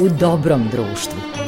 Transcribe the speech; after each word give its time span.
u 0.00 0.08
dobrom 0.08 0.68
društvu. 0.72 1.39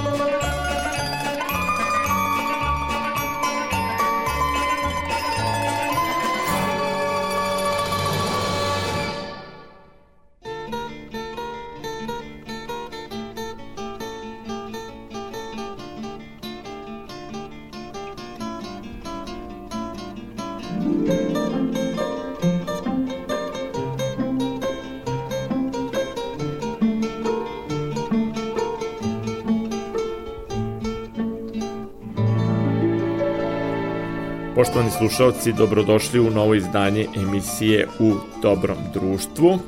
Slušalci, 35.02 35.52
dobrodošli 35.52 36.20
u 36.20 36.30
novo 36.30 36.54
izdanje 36.54 37.06
emisije 37.16 37.88
U 37.98 38.12
dobrom 38.42 38.76
društvu. 38.94 39.58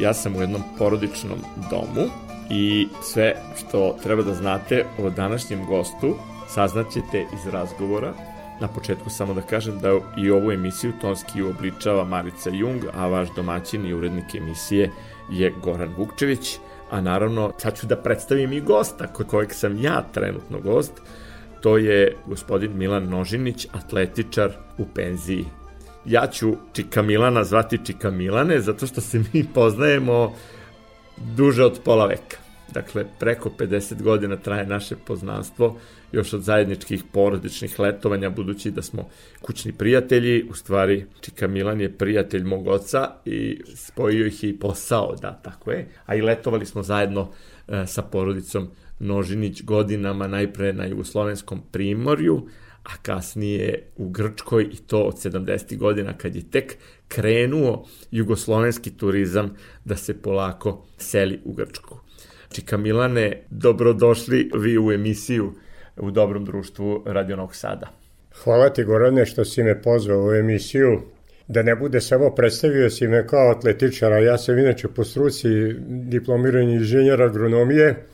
Ja 0.00 0.14
sam 0.14 0.36
u 0.36 0.40
jednom 0.40 0.62
porodičnom 0.78 1.38
domu 1.70 2.08
i 2.50 2.88
sve 3.02 3.34
što 3.58 3.96
treba 4.02 4.22
da 4.22 4.34
znate 4.34 4.84
o 4.98 5.10
današnjem 5.10 5.66
gostu 5.66 6.14
saznaćete 6.48 7.26
iz 7.34 7.52
razgovora. 7.52 8.12
Na 8.60 8.68
početku 8.68 9.10
samo 9.10 9.34
da 9.34 9.42
kažem 9.42 9.78
da 9.78 9.88
i 10.16 10.30
ovu 10.30 10.52
emisiju 10.52 10.92
tonski 11.00 11.42
uobličava 11.42 12.04
Marica 12.04 12.50
Jung, 12.50 12.84
a 12.94 13.06
vaš 13.06 13.28
domaćin 13.36 13.86
i 13.86 13.94
urednik 13.94 14.34
emisije 14.34 14.90
je 15.30 15.54
Goran 15.62 15.94
Vukčević, 15.98 16.58
a 16.90 17.00
naravno 17.00 17.52
sad 17.58 17.78
ću 17.78 17.86
da 17.86 17.96
predstavim 17.96 18.52
i 18.52 18.60
gosta 18.60 19.06
kojeg 19.06 19.52
sam 19.52 19.82
ja 19.82 20.04
trenutno 20.12 20.60
gost, 20.60 20.92
to 21.62 21.76
je 21.76 22.16
gospodin 22.26 22.78
Milan 22.78 23.08
Nožinić, 23.08 23.66
atletičar 23.72 24.52
u 24.78 24.86
penziji. 24.94 25.44
Ja 26.04 26.26
ću 26.26 26.56
Čika 26.72 27.02
Milana 27.02 27.44
zvati 27.44 27.78
Čika 27.84 28.10
Milane, 28.10 28.60
zato 28.60 28.86
što 28.86 29.00
se 29.00 29.22
mi 29.32 29.44
poznajemo 29.54 30.34
duže 31.36 31.64
od 31.64 31.80
pola 31.84 32.06
veka. 32.06 32.36
Dakle, 32.74 33.04
preko 33.18 33.50
50 33.58 34.02
godina 34.02 34.36
traje 34.36 34.66
naše 34.66 34.96
poznanstvo, 34.96 35.78
još 36.12 36.32
od 36.32 36.42
zajedničkih 36.42 37.04
porodičnih 37.12 37.80
letovanja, 37.80 38.30
budući 38.30 38.70
da 38.70 38.82
smo 38.82 39.08
kućni 39.40 39.72
prijatelji, 39.72 40.46
u 40.50 40.54
stvari 40.54 41.06
Čika 41.20 41.46
Milan 41.46 41.80
je 41.80 41.92
prijatelj 41.98 42.44
mog 42.44 42.66
oca 42.66 43.10
i 43.24 43.62
spojio 43.74 44.26
ih 44.26 44.44
i 44.44 44.58
posao, 44.58 45.16
da, 45.20 45.40
tako 45.42 45.70
je, 45.70 45.88
a 46.06 46.14
i 46.14 46.22
letovali 46.22 46.66
smo 46.66 46.82
zajedno 46.82 47.30
e, 47.68 47.86
sa 47.86 48.02
porodicom 48.02 48.70
Nožinić 48.98 49.62
godinama 49.62 50.26
najpre 50.26 50.72
na 50.72 50.86
jugoslovenskom 50.86 51.62
primorju, 51.72 52.46
a 52.84 52.90
kasnije 53.02 53.82
u 53.96 54.08
Grčkoj 54.08 54.68
i 54.72 54.76
to 54.76 55.02
od 55.02 55.14
70. 55.14 55.76
godina 55.78 56.18
kad 56.18 56.36
je 56.36 56.50
tek 56.50 56.76
krenuo 57.08 57.86
jugoslovenski 58.10 58.96
turizam 58.96 59.56
da 59.84 59.96
se 59.96 60.22
polako 60.22 60.86
seli 60.98 61.40
u 61.44 61.52
Grčku. 61.52 61.98
Čika 62.52 62.76
Milane, 62.76 63.42
dobrodošli 63.50 64.50
vi 64.54 64.78
u 64.78 64.92
emisiju 64.92 65.52
u 65.96 66.10
Dobrom 66.10 66.44
društvu 66.44 67.02
Radio 67.06 67.36
Novog 67.36 67.54
Sada. 67.54 67.88
Hvala 68.44 68.68
ti 68.68 68.84
Gorane 68.84 69.26
što 69.26 69.44
si 69.44 69.62
me 69.62 69.82
pozvao 69.82 70.26
u 70.26 70.32
emisiju. 70.32 71.00
Da 71.48 71.62
ne 71.62 71.76
bude 71.76 72.00
samo 72.00 72.30
predstavio 72.34 72.90
si 72.90 73.08
me 73.08 73.26
kao 73.26 73.50
atletičara, 73.50 74.18
ja 74.18 74.38
sam 74.38 74.58
inače 74.58 74.88
po 74.88 75.04
struci 75.04 75.48
diplomiran 75.88 76.68
inženjer 76.68 77.22
agronomije, 77.22 78.06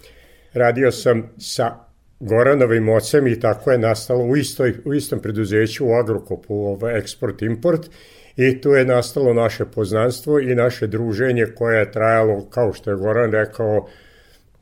radio 0.53 0.93
sam 0.93 1.31
sa 1.39 1.89
Goranovim 2.21 2.89
ocem 2.89 3.27
i 3.27 3.41
tako 3.41 3.71
je 3.71 3.79
nastalo 3.79 4.25
u, 4.25 4.37
istoj, 4.37 4.75
u 4.85 4.95
istom 4.95 5.21
preduzeću 5.21 5.87
u 5.87 5.93
Agrokopu 5.93 6.55
ovaj, 6.55 6.99
eksport-import 6.99 7.91
i 8.37 8.61
tu 8.61 8.71
je 8.71 8.85
nastalo 8.85 9.35
naše 9.35 9.65
poznanstvo 9.65 10.41
i 10.41 10.55
naše 10.55 10.87
druženje 10.87 11.47
koje 11.55 11.79
je 11.79 11.93
trajalo, 11.93 12.47
kao 12.51 12.73
što 12.73 12.91
je 12.91 12.97
Goran 12.97 13.33
rekao, 13.33 13.89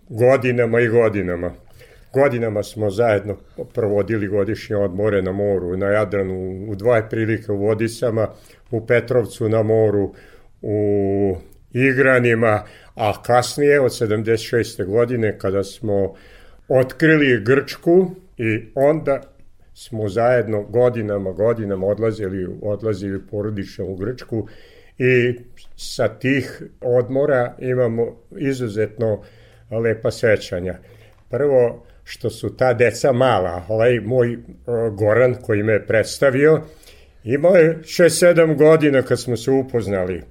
godinama 0.09 0.81
i 0.81 0.89
godinama. 0.89 1.55
Godinama 2.15 2.63
smo 2.63 2.91
zajedno 2.91 3.37
provodili 3.75 4.29
godišnje 4.29 4.77
odmore 4.77 5.23
na 5.23 5.33
moru, 5.33 5.77
na 5.77 5.87
Jadranu, 5.87 6.67
u 6.69 6.75
dva 6.75 7.03
prilike 7.11 7.53
u 7.53 7.57
Vodicama, 7.57 8.29
u 8.71 8.87
Petrovcu 8.87 9.49
na 9.49 9.63
moru, 9.63 10.15
u 10.63 11.37
igranima, 11.73 12.63
a 12.97 13.23
kasnije 13.23 13.81
od 13.81 13.91
76. 13.91 14.85
godine 14.85 15.39
kada 15.39 15.65
smo 15.65 16.15
otkrili 16.69 17.45
Grčku 17.45 18.11
i 18.37 18.61
onda 18.75 19.21
smo 19.75 20.09
zajedno 20.09 20.63
godinama, 20.63 21.33
godinama 21.33 21.87
odlazili, 21.87 22.47
odlazili 22.63 23.27
porodično 23.31 23.85
u 23.85 23.97
Grčku 23.97 24.49
i 24.99 25.39
sa 25.77 26.09
tih 26.09 26.63
odmora 26.81 27.57
imamo 27.59 28.17
izuzetno 28.39 29.23
lepa 29.71 30.11
sećanja. 30.11 30.79
Prvo, 31.31 31.87
što 32.05 32.31
su 32.31 32.57
ta 32.57 32.75
deca 32.75 33.13
mala, 33.13 33.65
ovaj 33.69 34.01
moj 34.01 34.39
Goran 34.93 35.35
koji 35.35 35.63
me 35.63 35.73
je 35.73 35.87
predstavio, 35.87 36.63
imao 37.25 37.57
je 37.57 37.79
6-7 37.79 38.57
godina 38.57 39.03
kad 39.03 39.21
smo 39.21 39.37
se 39.37 39.51
upoznali. 39.51 40.23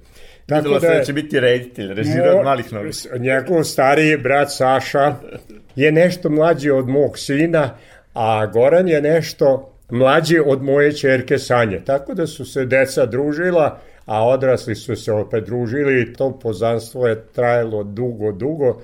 Tako 0.46 0.58
Videlo 0.58 0.80
da, 0.80 0.88
se 0.88 0.98
da 0.98 1.04
će 1.04 1.12
biti 1.12 1.40
reditelj, 1.40 1.94
režira 1.94 2.36
od 2.38 2.44
malih 2.44 2.72
nogu. 2.72 2.88
Njegov 3.18 3.64
stariji 3.64 4.16
brat 4.16 4.48
Saša 4.50 5.14
je 5.76 5.92
nešto 5.92 6.30
mlađi 6.30 6.70
od 6.70 6.88
mog 6.88 7.18
sina, 7.18 7.70
a 8.14 8.46
Goran 8.46 8.88
je 8.88 9.02
nešto 9.02 9.72
mlađi 9.90 10.38
od 10.46 10.62
moje 10.62 10.92
čerke 10.92 11.38
Sanje. 11.38 11.80
Tako 11.86 12.14
da 12.14 12.26
su 12.26 12.44
se 12.44 12.64
deca 12.64 13.06
družila, 13.06 13.80
a 14.04 14.28
odrasli 14.28 14.74
su 14.74 14.96
se 14.96 15.12
opet 15.12 15.44
družili 15.44 16.02
i 16.02 16.12
to 16.12 16.38
pozanstvo 16.38 17.06
je 17.06 17.22
trajalo 17.34 17.84
dugo, 17.84 18.32
dugo. 18.32 18.82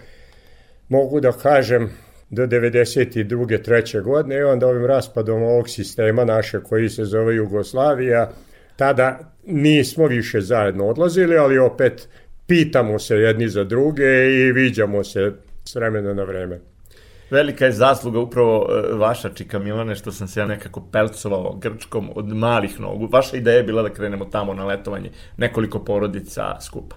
Mogu 0.88 1.20
da 1.20 1.32
kažem 1.32 1.90
do 2.30 2.46
92. 2.46 3.62
treće 3.62 4.00
godine 4.00 4.36
i 4.38 4.42
onda 4.42 4.66
ovim 4.66 4.86
raspadom 4.86 5.42
ovog 5.42 5.68
sistema 5.68 6.24
naše 6.24 6.60
koji 6.60 6.88
se 6.88 7.04
zove 7.04 7.34
Jugoslavija, 7.34 8.30
tada 8.82 9.18
nismo 9.46 10.06
više 10.06 10.40
zajedno 10.40 10.86
odlazili, 10.86 11.36
ali 11.38 11.58
opet 11.58 12.08
pitamo 12.46 12.98
se 12.98 13.16
jedni 13.16 13.48
za 13.48 13.64
druge 13.64 14.32
i 14.32 14.52
viđamo 14.52 15.04
se 15.04 15.32
s 15.64 15.74
vremena 15.74 16.14
na 16.14 16.22
vreme. 16.22 16.60
Velika 17.30 17.64
je 17.64 17.72
zasluga 17.72 18.18
upravo 18.18 18.66
e, 18.70 18.96
vaša, 18.96 19.28
Čika 19.28 19.58
Milane, 19.58 19.94
što 19.94 20.12
sam 20.12 20.28
se 20.28 20.40
ja 20.40 20.46
nekako 20.46 20.82
pelcovao 20.92 21.56
Grčkom 21.56 22.10
od 22.14 22.28
malih 22.28 22.80
nogu. 22.80 23.08
Vaša 23.12 23.36
ideja 23.36 23.56
je 23.56 23.62
bila 23.62 23.82
da 23.82 23.94
krenemo 23.94 24.24
tamo 24.24 24.54
na 24.54 24.66
letovanje, 24.66 25.10
nekoliko 25.36 25.84
porodica 25.84 26.60
skupa. 26.60 26.96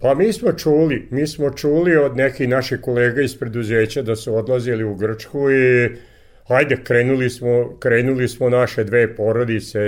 Pa 0.00 0.14
mi 0.14 0.32
smo 0.32 0.52
čuli, 0.52 1.08
mi 1.10 1.26
smo 1.26 1.50
čuli 1.50 1.96
od 1.96 2.16
nekih 2.16 2.48
naših 2.48 2.80
kolega 2.80 3.22
iz 3.22 3.38
preduzeća 3.38 4.02
da 4.02 4.16
su 4.16 4.36
odlazili 4.36 4.84
u 4.84 4.94
Grčku 4.94 5.50
i 5.50 5.96
hajde, 6.48 6.76
krenuli 6.84 7.30
smo, 7.30 7.76
krenuli 7.78 8.28
smo 8.28 8.48
naše 8.48 8.84
dve 8.84 9.16
porodice, 9.16 9.78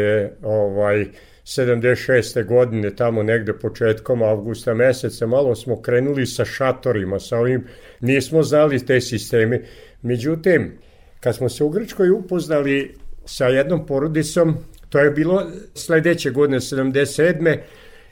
ovaj, 0.42 1.06
76. 1.44 2.44
godine, 2.44 2.96
tamo 2.96 3.22
negde 3.22 3.52
početkom 3.52 4.22
avgusta 4.22 4.74
meseca, 4.74 5.26
malo 5.26 5.54
smo 5.54 5.82
krenuli 5.82 6.26
sa 6.26 6.44
šatorima, 6.44 7.18
sa 7.18 7.38
ovim, 7.38 7.64
nismo 8.00 8.42
znali 8.42 8.86
te 8.86 9.00
sisteme. 9.00 9.62
Međutim, 10.02 10.72
kad 11.20 11.36
smo 11.36 11.48
se 11.48 11.64
u 11.64 11.68
Grčkoj 11.68 12.10
upoznali 12.10 12.94
sa 13.24 13.46
jednom 13.46 13.86
porodicom, 13.86 14.56
to 14.88 14.98
je 14.98 15.10
bilo 15.10 15.46
sledeće 15.74 16.30
godine, 16.30 16.60
77. 16.60 17.58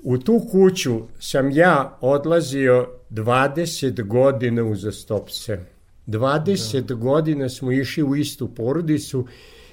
U 0.03 0.19
tu 0.19 0.47
kuću 0.51 1.01
sam 1.19 1.51
ja 1.51 1.99
odlazio 2.01 2.89
20 3.11 4.03
godina 4.03 4.65
uzastopce. 4.65 5.76
20 6.07 6.81
da. 6.81 6.95
godina 6.95 7.49
smo 7.49 7.73
išli 7.73 8.03
u 8.03 8.17
istu 8.17 8.55
porodicu 8.55 9.27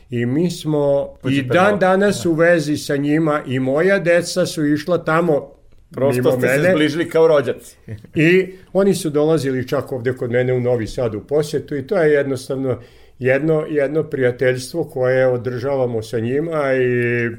i 0.09 0.25
mi 0.25 0.51
smo 0.51 1.13
Pođi 1.21 1.37
i 1.39 1.41
dan 1.41 1.79
danas 1.79 2.23
da. 2.23 2.29
u 2.29 2.33
vezi 2.33 2.77
sa 2.77 2.95
njima 2.97 3.41
i 3.47 3.59
moja 3.59 3.99
deca 3.99 4.45
su 4.45 4.65
išla 4.65 5.03
tamo 5.03 5.53
Prosto 5.91 6.21
mimo 6.21 6.31
ste 6.31 6.47
mene. 6.47 6.63
se 6.63 6.71
zbližili 6.71 7.09
kao 7.09 7.27
rođaci. 7.27 7.75
I 8.15 8.53
oni 8.73 8.95
su 8.95 9.09
dolazili 9.09 9.67
čak 9.67 9.91
ovde 9.91 10.13
kod 10.13 10.31
mene 10.31 10.53
u 10.53 10.59
Novi 10.59 10.87
Sad 10.87 11.15
u 11.15 11.21
posjetu 11.21 11.75
i 11.75 11.87
to 11.87 11.97
je 11.97 12.11
jednostavno 12.11 12.79
jedno, 13.19 13.65
jedno 13.69 14.03
prijateljstvo 14.03 14.83
koje 14.83 15.27
održavamo 15.27 16.01
sa 16.01 16.19
njima 16.19 16.61
i 16.73 17.29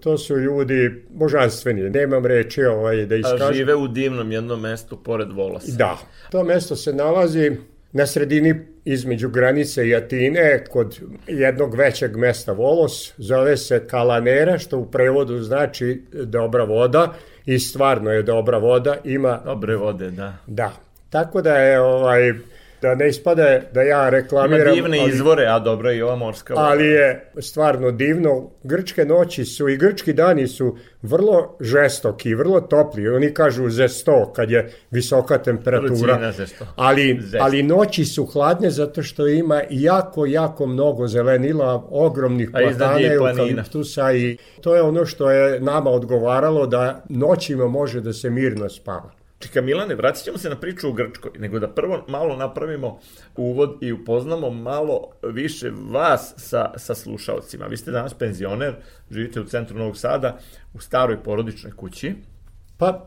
to 0.00 0.18
su 0.18 0.38
ljudi 0.38 1.04
božanstveni, 1.10 1.90
nemam 1.90 2.26
reči 2.26 2.64
ovaj, 2.64 3.06
da 3.06 3.16
iskažem. 3.16 3.48
A 3.48 3.52
žive 3.52 3.74
u 3.74 3.88
divnom 3.88 4.32
jednom 4.32 4.60
mestu 4.60 4.96
pored 4.96 5.32
Volasa. 5.32 5.76
Da, 5.76 5.98
to 6.30 6.44
mesto 6.44 6.76
se 6.76 6.92
nalazi 6.92 7.56
na 7.92 8.06
sredini 8.06 8.54
između 8.84 9.28
granice 9.28 9.88
i 9.88 9.94
Atine 9.94 10.64
kod 10.70 11.00
jednog 11.26 11.74
većeg 11.74 12.16
mesta 12.16 12.52
Volos, 12.52 13.12
zove 13.16 13.56
se 13.56 13.86
Kalanera, 13.86 14.58
što 14.58 14.78
u 14.78 14.90
prevodu 14.90 15.42
znači 15.42 16.02
dobra 16.12 16.64
voda 16.64 17.14
i 17.46 17.58
stvarno 17.58 18.10
je 18.10 18.22
dobra 18.22 18.58
voda, 18.58 18.96
ima... 19.04 19.40
Dobre 19.44 19.76
vode, 19.76 20.10
da. 20.10 20.36
Da, 20.46 20.72
tako 21.10 21.42
da 21.42 21.56
je 21.56 21.80
ovaj, 21.80 22.32
da 22.82 22.94
ne 22.94 23.08
ispade 23.08 23.62
da 23.72 23.82
ja 23.82 24.08
reklamiram. 24.08 24.60
Ima 24.60 24.74
divne 24.74 24.98
ali, 25.00 25.10
izvore, 25.10 25.46
a 25.46 25.58
dobro 25.58 25.90
je 25.90 25.98
i 25.98 26.02
ova 26.02 26.16
morska 26.16 26.54
voda. 26.54 26.66
Ali 26.66 26.86
je 26.86 27.30
stvarno 27.40 27.90
divno. 27.90 28.50
Grčke 28.62 29.04
noći 29.04 29.44
su 29.44 29.68
i 29.68 29.76
grčki 29.76 30.12
dani 30.12 30.46
su 30.46 30.76
vrlo 31.02 31.56
žestoki, 31.60 32.34
vrlo 32.34 32.60
topli. 32.60 33.08
Oni 33.08 33.34
kažu 33.34 33.70
ze 33.70 33.84
100 33.84 34.32
kad 34.32 34.50
je 34.50 34.70
visoka 34.90 35.38
temperatura. 35.38 36.32
Ali, 36.76 37.20
ali 37.40 37.62
noći 37.62 38.04
su 38.04 38.26
hladne 38.26 38.70
zato 38.70 39.02
što 39.02 39.26
ima 39.26 39.62
jako, 39.70 40.26
jako 40.26 40.66
mnogo 40.66 41.06
zelenila, 41.06 41.84
ogromnih 41.90 42.50
platana, 42.50 43.00
eukaliptusa 43.12 44.12
i 44.12 44.36
to 44.60 44.74
je 44.74 44.82
ono 44.82 45.06
što 45.06 45.30
je 45.30 45.60
nama 45.60 45.90
odgovaralo 45.90 46.66
da 46.66 47.02
noćima 47.08 47.68
može 47.68 48.00
da 48.00 48.12
se 48.12 48.30
mirno 48.30 48.68
spava. 48.68 49.21
Čeka 49.42 49.60
Milane, 49.60 49.94
vratit 49.94 50.24
ćemo 50.24 50.38
se 50.38 50.48
na 50.48 50.56
priču 50.56 50.88
u 50.88 50.92
Grčkoj, 50.92 51.30
nego 51.38 51.58
da 51.58 51.68
prvo 51.68 52.04
malo 52.08 52.36
napravimo 52.36 52.98
uvod 53.36 53.78
i 53.80 53.92
upoznamo 53.92 54.50
malo 54.50 55.08
više 55.22 55.70
vas 55.90 56.34
sa, 56.36 56.70
sa 56.76 56.94
slušalcima. 56.94 57.66
Vi 57.66 57.76
ste 57.76 57.90
danas 57.90 58.14
penzioner, 58.14 58.74
živite 59.10 59.40
u 59.40 59.44
centru 59.44 59.78
Novog 59.78 59.96
Sada, 59.96 60.38
u 60.74 60.80
staroj 60.80 61.22
porodičnoj 61.22 61.72
kući. 61.76 62.14
Pa, 62.78 63.06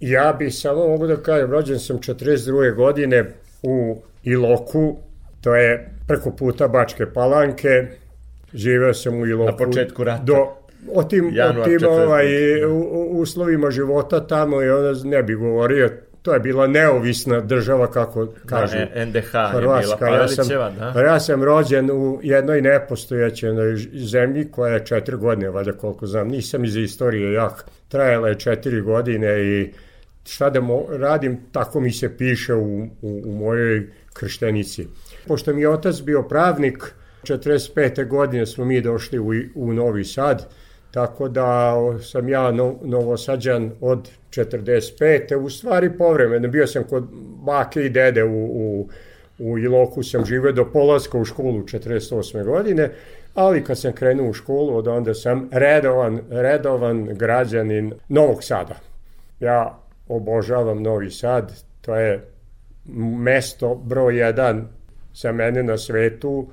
ja 0.00 0.36
bi 0.38 0.50
samo 0.50 0.88
mogu 0.88 1.06
da 1.06 1.16
kažem, 1.16 1.50
rođen 1.50 1.78
sam 1.78 1.98
42. 1.98 2.74
godine 2.74 3.24
u 3.62 4.02
Iloku, 4.22 4.96
to 5.40 5.54
je 5.54 5.94
preko 6.08 6.30
puta 6.30 6.68
Bačke 6.68 7.06
Palanke, 7.14 7.88
živeo 8.54 8.94
sam 8.94 9.20
u 9.20 9.26
Iloku. 9.26 9.50
Na 9.50 9.56
početku 9.56 10.04
rata. 10.04 10.22
Do 10.22 10.65
o 10.94 11.02
tim, 11.04 11.34
o 11.60 11.64
tim 11.64 11.78
ovaj, 11.88 12.64
u, 12.64 13.08
uslovima 13.10 13.70
života 13.70 14.26
tamo 14.26 14.62
i 14.62 14.70
onda 14.70 15.00
ne 15.04 15.22
bi 15.22 15.34
govorio 15.34 15.90
to 16.26 16.34
je 16.34 16.40
bila 16.40 16.66
neovisna 16.66 17.40
država, 17.40 17.90
kako 17.90 18.26
kažu. 18.46 18.76
Da, 18.76 19.04
NDH 19.04 19.30
Hrvatska. 19.52 20.06
je 20.06 20.10
bila 20.10 20.22
ja 20.22 20.28
sam, 20.28 20.48
da? 20.94 21.00
Ja 21.00 21.20
sam 21.20 21.42
rođen 21.42 21.90
u 21.90 22.20
jednoj 22.22 22.60
nepostojaćenoj 22.60 23.76
zemlji 23.94 24.50
koja 24.50 24.74
je 24.74 24.86
četiri 24.86 25.16
godine, 25.16 25.50
valjda 25.50 25.72
koliko 25.72 26.06
znam. 26.06 26.28
Nisam 26.28 26.64
iz 26.64 26.76
istorije 26.76 27.32
jak. 27.32 27.64
Trajala 27.88 28.28
je 28.28 28.38
četiri 28.38 28.80
godine 28.80 29.42
i 29.42 29.72
šta 30.24 30.50
da 30.50 30.60
mo, 30.60 30.86
radim, 30.90 31.38
tako 31.52 31.80
mi 31.80 31.92
se 31.92 32.16
piše 32.16 32.54
u, 32.54 32.82
u, 33.02 33.22
u 33.24 33.32
mojoj 33.32 33.86
krštenici. 34.12 34.86
Pošto 35.26 35.54
mi 35.54 35.60
je 35.60 35.68
otac 35.68 36.00
bio 36.00 36.22
pravnik, 36.22 36.94
45. 37.22 38.08
godine 38.08 38.46
smo 38.46 38.64
mi 38.64 38.80
došli 38.80 39.18
u, 39.18 39.32
u 39.54 39.72
Novi 39.72 40.04
Sad, 40.04 40.48
Tako 40.96 41.28
da 41.28 41.74
sam 42.02 42.28
ja 42.28 42.50
no, 42.50 42.74
novosađan 42.82 43.70
od 43.80 44.10
45. 44.30 45.36
U 45.36 45.50
stvari 45.50 45.98
povremeno. 45.98 46.48
Bio 46.48 46.66
sam 46.66 46.84
kod 46.84 47.04
bake 47.44 47.82
i 47.82 47.88
dede 47.88 48.24
u, 48.24 48.44
u, 48.44 48.88
u 49.38 49.58
Iloku, 49.58 50.02
sam 50.02 50.24
živeo 50.24 50.52
do 50.52 50.64
polaska 50.72 51.18
u 51.18 51.24
školu 51.24 51.62
48. 51.62 52.44
godine, 52.44 52.90
ali 53.34 53.64
kad 53.64 53.78
sam 53.78 53.92
krenuo 53.92 54.30
u 54.30 54.32
školu, 54.32 54.76
od 54.76 54.88
onda 54.88 55.14
sam 55.14 55.48
redovan, 55.52 56.20
redovan 56.30 57.04
građanin 57.04 57.92
Novog 58.08 58.44
Sada. 58.44 58.76
Ja 59.40 59.78
obožavam 60.08 60.82
Novi 60.82 61.10
Sad, 61.10 61.52
to 61.80 61.96
je 61.96 62.24
mesto 63.18 63.74
broj 63.74 64.18
jedan 64.18 64.68
za 65.14 65.32
mene 65.32 65.62
na 65.62 65.78
svetu, 65.78 66.48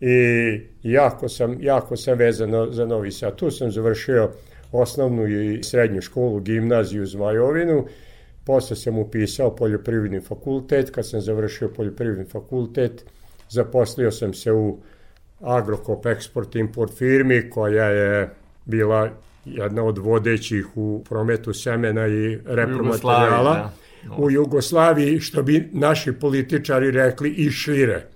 i 0.00 0.60
jako 0.82 1.28
sam, 1.28 1.56
jako 1.60 1.96
sam 1.96 2.18
vezan 2.18 2.50
za 2.70 2.86
Novi 2.86 3.12
Sad. 3.12 3.36
Tu 3.36 3.50
sam 3.50 3.70
završio 3.70 4.30
osnovnu 4.72 5.26
i 5.28 5.62
srednju 5.62 6.00
školu, 6.00 6.40
gimnaziju 6.40 7.06
Zmajovinu, 7.06 7.86
posle 8.44 8.76
sam 8.76 8.98
upisao 8.98 9.56
poljoprivredni 9.56 10.20
fakultet, 10.20 10.90
kad 10.90 11.08
sam 11.08 11.20
završio 11.20 11.68
poljoprivredni 11.68 12.24
fakultet, 12.24 13.04
zaposlio 13.48 14.10
sam 14.10 14.34
se 14.34 14.52
u 14.52 14.78
Agrokop 15.40 16.04
Export 16.04 16.60
Import 16.60 16.98
firmi 16.98 17.50
koja 17.50 17.84
je 17.84 18.30
bila 18.64 19.10
jedna 19.44 19.84
od 19.84 19.98
vodećih 19.98 20.66
u 20.76 21.04
prometu 21.08 21.52
semena 21.52 22.06
i 22.06 22.38
repromaterijala 22.46 23.54
da. 24.08 24.14
u 24.18 24.30
Jugoslaviji, 24.30 25.20
što 25.20 25.42
bi 25.42 25.68
naši 25.72 26.12
političari 26.12 26.90
rekli 26.90 27.30
i 27.30 27.50
šire. 27.50 28.06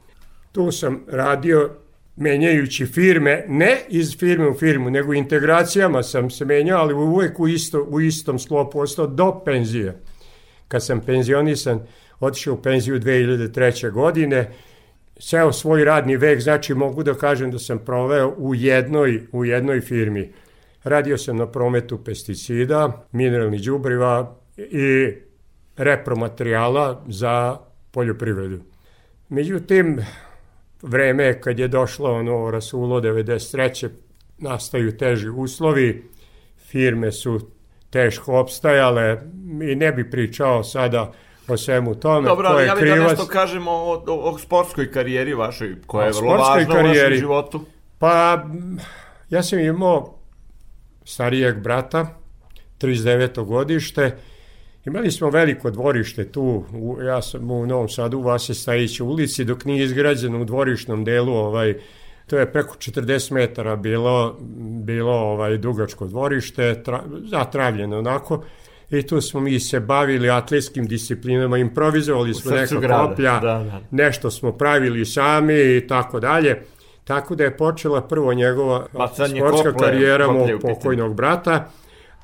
Tu 0.52 0.72
sam 0.72 1.04
radio 1.08 1.70
menjajući 2.16 2.87
firme, 2.87 3.44
ne 3.49 3.78
iz 3.88 4.19
firme 4.19 4.49
u 4.49 4.54
firmu, 4.54 4.90
nego 4.90 5.14
integracijama 5.14 6.02
sam 6.02 6.31
se 6.31 6.44
menjao, 6.44 6.81
ali 6.81 6.94
uvek 6.94 7.40
u, 7.40 7.49
isto, 7.49 7.82
u 7.82 8.00
istom 8.00 8.38
sklopu 8.38 8.81
ostao 8.81 9.06
do 9.06 9.43
penzije. 9.44 10.00
Kad 10.69 10.84
sam 10.84 11.00
penzionisan, 11.00 11.81
otišao 12.20 12.54
u 12.54 12.62
penziju 12.62 13.00
2003. 13.00 13.90
godine, 13.90 14.50
ceo 15.20 15.52
svoj 15.52 15.84
radni 15.84 16.16
vek, 16.16 16.40
znači 16.40 16.75
mogu 16.75 17.02
da 17.02 17.14
kažem 17.14 17.50
da 17.50 17.58
sam 17.58 17.78
proveo 17.78 18.34
u 18.37 18.54
jednoj, 18.54 19.22
u 19.32 19.44
jednoj 19.44 19.81
firmi. 19.81 20.32
Radio 20.84 21.19
sam 21.19 21.37
na 21.37 21.46
prometu 21.46 22.04
pesticida, 22.04 23.06
mineralnih 23.12 23.62
đubriva 23.62 24.37
i 24.56 25.12
repromaterijala 25.76 27.04
za 27.08 27.58
poljoprivredu. 27.90 28.60
Međutim, 29.28 30.00
vreme 30.82 31.40
kad 31.40 31.58
je 31.58 31.69
došlo 31.69 32.14
ono 32.14 32.50
Rasulo 32.50 33.00
93. 33.00 33.88
nastaju 34.38 34.96
teži 34.96 35.29
uslovi, 35.29 36.11
firme 36.56 37.12
su 37.12 37.50
teško 37.90 38.40
opstajale 38.40 39.23
i 39.70 39.75
ne 39.75 39.93
bi 39.93 40.11
pričao 40.11 40.64
sada 40.64 41.12
o 41.49 41.56
svemu 41.56 41.94
tome. 41.94 42.29
Dobro, 42.29 42.49
ali 42.49 42.67
ja 42.67 42.75
bih 42.75 42.88
da 42.88 42.96
nešto 42.96 43.26
kažemo 43.26 43.70
o, 43.70 44.05
o, 44.06 44.31
o 44.31 44.38
sportskoj 44.38 44.90
karijeri 44.93 45.34
vašoj, 45.34 45.76
koja 45.87 46.06
je 46.06 46.12
vrlo 46.12 46.34
važna 46.34 46.75
karijeri. 46.75 46.99
u 46.99 47.02
vašem 47.02 47.19
životu. 47.19 47.64
Pa, 47.99 48.44
ja 49.31 49.43
sam 49.43 49.58
imao 49.58 50.19
starijeg 51.05 51.62
brata, 51.62 52.06
39. 52.81 53.44
godište, 53.44 54.17
Imali 54.84 55.11
smo 55.11 55.31
veliko 55.31 55.70
dvorište 55.70 56.25
tu, 56.25 56.64
ja 57.06 57.23
sam 57.23 57.50
u 57.50 57.67
Novom 57.67 57.88
Sadu 57.88 58.19
u 58.19 58.23
Vase 58.23 58.55
Stajića 58.55 59.05
ulici, 59.05 59.44
dok 59.44 59.64
nije 59.64 59.84
izgrađeno 59.84 60.40
u 60.40 60.44
dvorišnom 60.44 61.05
delu, 61.05 61.32
ovaj, 61.32 61.75
to 62.26 62.38
je 62.38 62.52
preko 62.52 62.75
40 62.75 63.32
metara 63.32 63.76
bilo, 63.76 64.37
bilo 64.84 65.12
ovaj 65.12 65.58
dugačko 65.58 66.06
dvorište, 66.06 66.82
tra, 66.82 67.02
zatravljeno 67.25 67.99
onako, 67.99 68.44
i 68.90 69.02
tu 69.02 69.20
smo 69.20 69.40
mi 69.40 69.61
se 69.61 69.80
bavili 69.80 70.30
atletskim 70.30 70.87
disciplinama, 70.87 71.59
improvizovali 71.59 72.35
smo 72.35 72.50
neka 72.50 72.80
grada. 72.80 73.09
koplja, 73.09 73.33
da, 73.33 73.40
da. 73.40 73.80
nešto 73.90 74.30
smo 74.30 74.52
pravili 74.52 75.06
sami 75.06 75.54
i 75.76 75.87
tako 75.88 76.21
dalje. 76.21 76.62
Tako 77.04 77.35
da 77.35 77.45
je 77.45 77.56
počela 77.56 78.00
prvo 78.00 78.35
njegova 78.35 78.87
Bacanje 78.92 79.40
sportska 79.40 79.73
kople, 79.73 79.87
karijera 79.87 80.33
mog 80.33 80.49
pokojnog 80.62 81.14
brata 81.14 81.71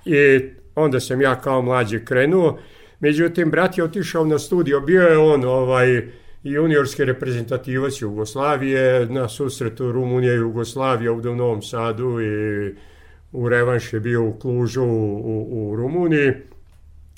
i 0.04 0.40
Onda 0.78 1.00
sam 1.00 1.20
ja 1.20 1.40
kao 1.40 1.62
mlađi 1.62 2.04
krenuo. 2.04 2.58
Međutim, 3.00 3.50
brat 3.50 3.78
je 3.78 3.85
otišao 3.85 4.25
na 4.25 4.38
studio, 4.38 4.80
bio 4.80 5.02
je 5.02 5.18
on 5.18 5.44
ovaj, 5.44 6.08
juniorski 6.42 7.04
reprezentativac 7.04 8.02
Jugoslavije, 8.02 9.06
na 9.06 9.28
susretu 9.28 9.92
Rumunija 9.92 10.35
i 10.35 10.37
Jugoslavija 10.37 11.12
u 11.12 11.20
Novom 11.20 11.62
Sadu 11.62 12.20
i 12.20 12.75
u 13.32 13.49
revanš 13.49 13.92
je 13.92 14.00
bio 14.00 14.25
u 14.25 14.38
Klužu 14.38 14.85
u, 14.85 15.49
u 15.50 15.76
Rumuniji. 15.76 16.32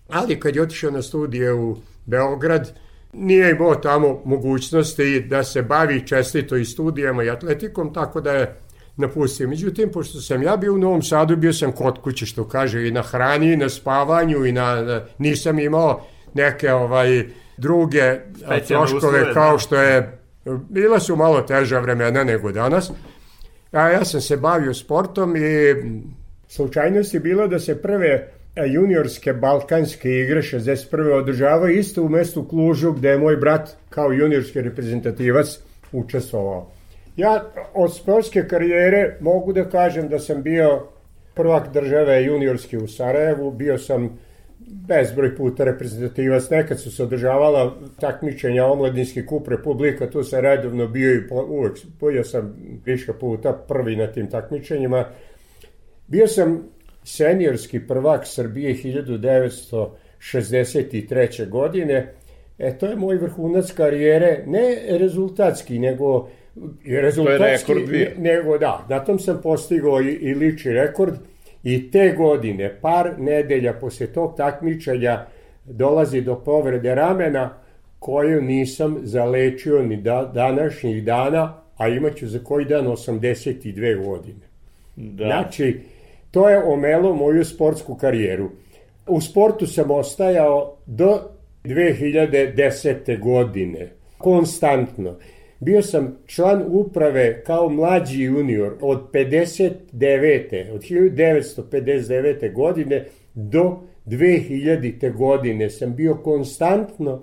Ali 0.08 0.40
kad 0.40 0.56
je 0.56 0.62
otišao 0.62 0.90
na 0.90 1.02
studije 1.02 1.52
u 1.52 1.76
Beograd, 2.06 2.74
nije 3.12 3.50
imao 3.50 3.74
tamo 3.74 4.22
mogućnosti 4.24 5.20
da 5.20 5.44
se 5.44 5.62
bavi 5.62 6.06
čestito 6.06 6.56
i 6.56 6.64
studijama 6.64 7.24
i 7.24 7.30
atletikom, 7.30 7.94
tako 7.94 8.20
da 8.20 8.32
je 8.32 8.56
napustio. 9.00 9.48
Međutim, 9.48 9.90
pošto 9.92 10.20
sam 10.20 10.42
ja 10.42 10.56
bio 10.56 10.74
u 10.74 10.78
Novom 10.78 11.02
Sadu, 11.02 11.36
bio 11.36 11.52
sam 11.52 11.72
kod 11.72 12.02
kuće, 12.02 12.26
što 12.26 12.48
kaže, 12.48 12.88
i 12.88 12.90
na 12.90 13.02
hrani, 13.02 13.52
i 13.52 13.56
na 13.56 13.68
spavanju, 13.68 14.46
i 14.46 14.52
na, 14.52 14.82
na 14.82 15.02
nisam 15.18 15.58
imao 15.58 16.06
neke 16.34 16.72
ovaj 16.72 17.24
druge 17.56 18.18
troškove 18.68 19.34
kao 19.34 19.52
da. 19.52 19.58
što 19.58 19.76
je, 19.76 20.18
bila 20.68 21.00
su 21.00 21.16
malo 21.16 21.40
teža 21.40 21.78
vremena 21.78 22.24
nego 22.24 22.52
danas. 22.52 22.90
A 23.72 23.88
ja 23.88 24.04
sam 24.04 24.20
se 24.20 24.36
bavio 24.36 24.74
sportom 24.74 25.36
i 25.36 25.74
slučajnost 26.48 27.14
je 27.14 27.20
bilo 27.20 27.46
da 27.46 27.58
se 27.58 27.82
prve 27.82 28.28
juniorske 28.66 29.32
balkanske 29.32 30.10
igre 30.10 30.42
61. 30.42 31.12
održavaju 31.12 31.78
isto 31.78 32.02
u 32.02 32.08
mestu 32.08 32.48
Klužu 32.48 32.92
gde 32.92 33.08
je 33.08 33.18
moj 33.18 33.36
brat 33.36 33.70
kao 33.90 34.12
juniorski 34.12 34.60
reprezentativac 34.60 35.58
učestvovao. 35.92 36.70
Ja 37.16 37.44
od 37.74 37.96
sportske 37.96 38.48
karijere 38.48 39.16
mogu 39.20 39.52
da 39.52 39.70
kažem 39.70 40.08
da 40.08 40.18
sam 40.18 40.42
bio 40.42 40.82
prvak 41.34 41.72
države 41.72 42.24
juniorski 42.24 42.76
u 42.76 42.88
Sarajevu, 42.88 43.50
bio 43.50 43.78
sam 43.78 44.18
bezbroj 44.88 45.36
puta 45.36 45.64
reprezentativac, 45.64 46.50
nekad 46.50 46.80
su 46.80 46.90
se 46.90 47.02
održavala 47.02 47.76
takmičenja 48.00 48.66
omladinski 48.66 49.26
kup 49.26 49.48
Republika, 49.48 50.10
tu 50.10 50.24
sam 50.24 50.40
redovno 50.40 50.86
bio 50.86 51.14
i 51.14 51.28
po, 51.28 51.46
uvek, 51.48 51.78
bio 52.00 52.24
sam 52.24 52.56
viška 52.84 53.12
puta 53.12 53.52
prvi 53.52 53.96
na 53.96 54.06
tim 54.06 54.30
takmičenjima. 54.30 55.04
Bio 56.06 56.26
sam 56.26 56.68
seniorski 57.04 57.86
prvak 57.86 58.26
Srbije 58.26 58.74
1963. 58.74 61.48
godine, 61.48 62.14
E, 62.60 62.78
to 62.78 62.86
je 62.86 62.96
moj 62.96 63.16
vrhunac 63.16 63.72
karijere, 63.72 64.42
ne 64.46 64.98
rezultatski, 64.98 65.78
nego 65.78 66.28
rezultatski, 66.84 67.74
ne, 67.74 68.14
nego 68.18 68.58
da, 68.58 68.86
na 68.88 69.04
tom 69.04 69.18
sam 69.18 69.40
postigao 69.42 70.02
i, 70.02 70.12
i 70.12 70.34
liči 70.34 70.70
rekord 70.70 71.14
i 71.62 71.90
te 71.90 72.14
godine, 72.16 72.76
par 72.80 73.12
nedelja 73.18 73.72
posle 73.72 74.06
tog 74.06 74.36
takmičanja 74.36 75.26
dolazi 75.64 76.20
do 76.20 76.34
povrede 76.34 76.94
ramena 76.94 77.54
koju 77.98 78.42
nisam 78.42 78.98
zalečio 79.02 79.82
ni 79.82 79.96
da, 79.96 80.30
današnjih 80.34 81.04
dana, 81.04 81.54
a 81.76 81.88
imaću 81.88 82.28
za 82.28 82.38
koji 82.38 82.64
dan 82.64 82.86
82 82.86 84.04
godine. 84.04 84.46
Da. 84.96 85.24
Znači, 85.24 85.80
to 86.30 86.48
je 86.48 86.64
omelo 86.64 87.14
moju 87.14 87.44
sportsku 87.44 87.94
karijeru. 87.94 88.50
U 89.06 89.20
sportu 89.20 89.66
sam 89.66 89.90
ostajao 89.90 90.76
do 90.86 91.20
2010. 91.64 93.18
godine, 93.18 93.90
konstantno. 94.18 95.16
Bio 95.60 95.82
sam 95.82 96.18
član 96.26 96.64
uprave 96.68 97.44
kao 97.44 97.68
mlađi 97.68 98.22
junior 98.22 98.76
od 98.80 99.10
59. 99.12 100.72
od 100.72 100.82
1959. 100.82 102.52
godine 102.52 103.04
do 103.34 103.80
2000. 104.06 105.16
godine 105.16 105.70
sam 105.70 105.96
bio 105.96 106.14
konstantno, 106.14 107.22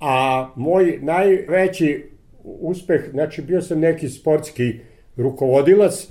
a 0.00 0.48
moj 0.56 0.98
najveći 1.02 2.04
uspeh, 2.44 3.10
znači 3.10 3.42
bio 3.42 3.62
sam 3.62 3.80
neki 3.80 4.08
sportski 4.08 4.74
rukovodilac, 5.16 6.08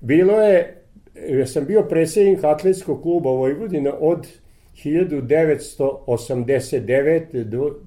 bilo 0.00 0.42
je, 0.42 0.76
ja 1.28 1.46
sam 1.46 1.64
bio 1.64 1.82
predsjednik 1.82 2.44
atletskog 2.44 3.02
kluba 3.02 3.30
Vojvodina 3.30 3.94
od 4.00 4.26
1989. 4.84 7.44
do 7.44 7.80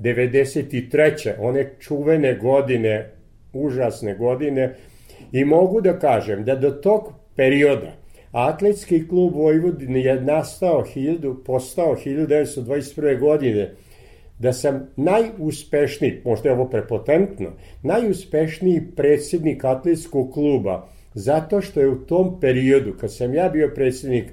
1993. 0.00 1.32
one 1.38 1.70
čuvene 1.80 2.34
godine, 2.34 3.10
užasne 3.52 4.14
godine 4.14 4.74
i 5.32 5.44
mogu 5.44 5.80
da 5.80 5.98
kažem 5.98 6.44
da 6.44 6.54
do 6.54 6.70
tog 6.70 7.12
perioda 7.36 7.98
Atletski 8.32 9.08
klub 9.08 9.34
Vojvodine 9.34 10.00
je 10.00 10.20
nastao 10.20 10.84
1000, 10.94 11.44
postao 11.44 11.96
1921. 12.04 13.18
godine 13.20 13.74
da 14.38 14.52
sam 14.52 14.88
najuspešniji, 14.96 16.20
možda 16.24 16.48
je 16.48 16.54
ovo 16.54 16.68
prepotentno, 16.70 17.50
najuspešniji 17.82 18.82
predsjednik 18.96 19.64
atletskog 19.64 20.32
kluba 20.32 20.88
zato 21.14 21.60
što 21.60 21.80
je 21.80 21.88
u 21.88 22.06
tom 22.06 22.40
periodu, 22.40 22.92
kad 23.00 23.14
sam 23.14 23.34
ja 23.34 23.48
bio 23.48 23.72
predsjednik, 23.74 24.24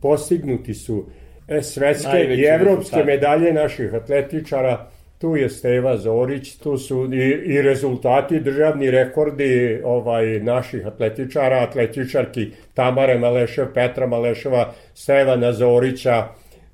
postignuti 0.00 0.74
su 0.74 1.06
e, 1.48 1.62
svetske 1.62 2.08
Najveći 2.08 2.42
i 2.42 2.44
evropske 2.44 2.96
rezultat. 2.96 3.06
medalje 3.06 3.52
naših 3.52 3.94
atletičara, 3.94 4.90
tu 5.22 5.36
je 5.36 5.48
Steva 5.48 5.96
Zorić, 5.96 6.56
tu 6.56 6.78
su 6.78 7.14
i, 7.14 7.18
i 7.54 7.62
rezultati, 7.62 8.40
državni 8.40 8.90
rekordi 8.90 9.80
ovaj 9.84 10.40
naših 10.40 10.86
atletičara, 10.86 11.62
atletičarki 11.62 12.50
Tamare 12.74 13.18
Malešev, 13.18 13.66
Petra 13.74 14.06
Maleševa, 14.06 14.72
Stevana 14.94 15.52
Zorića, 15.52 16.24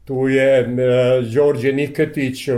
tu 0.05 0.29
je 0.29 0.61
e, 0.61 0.67
Đorđe 1.35 1.73
Niketić, 1.73 2.49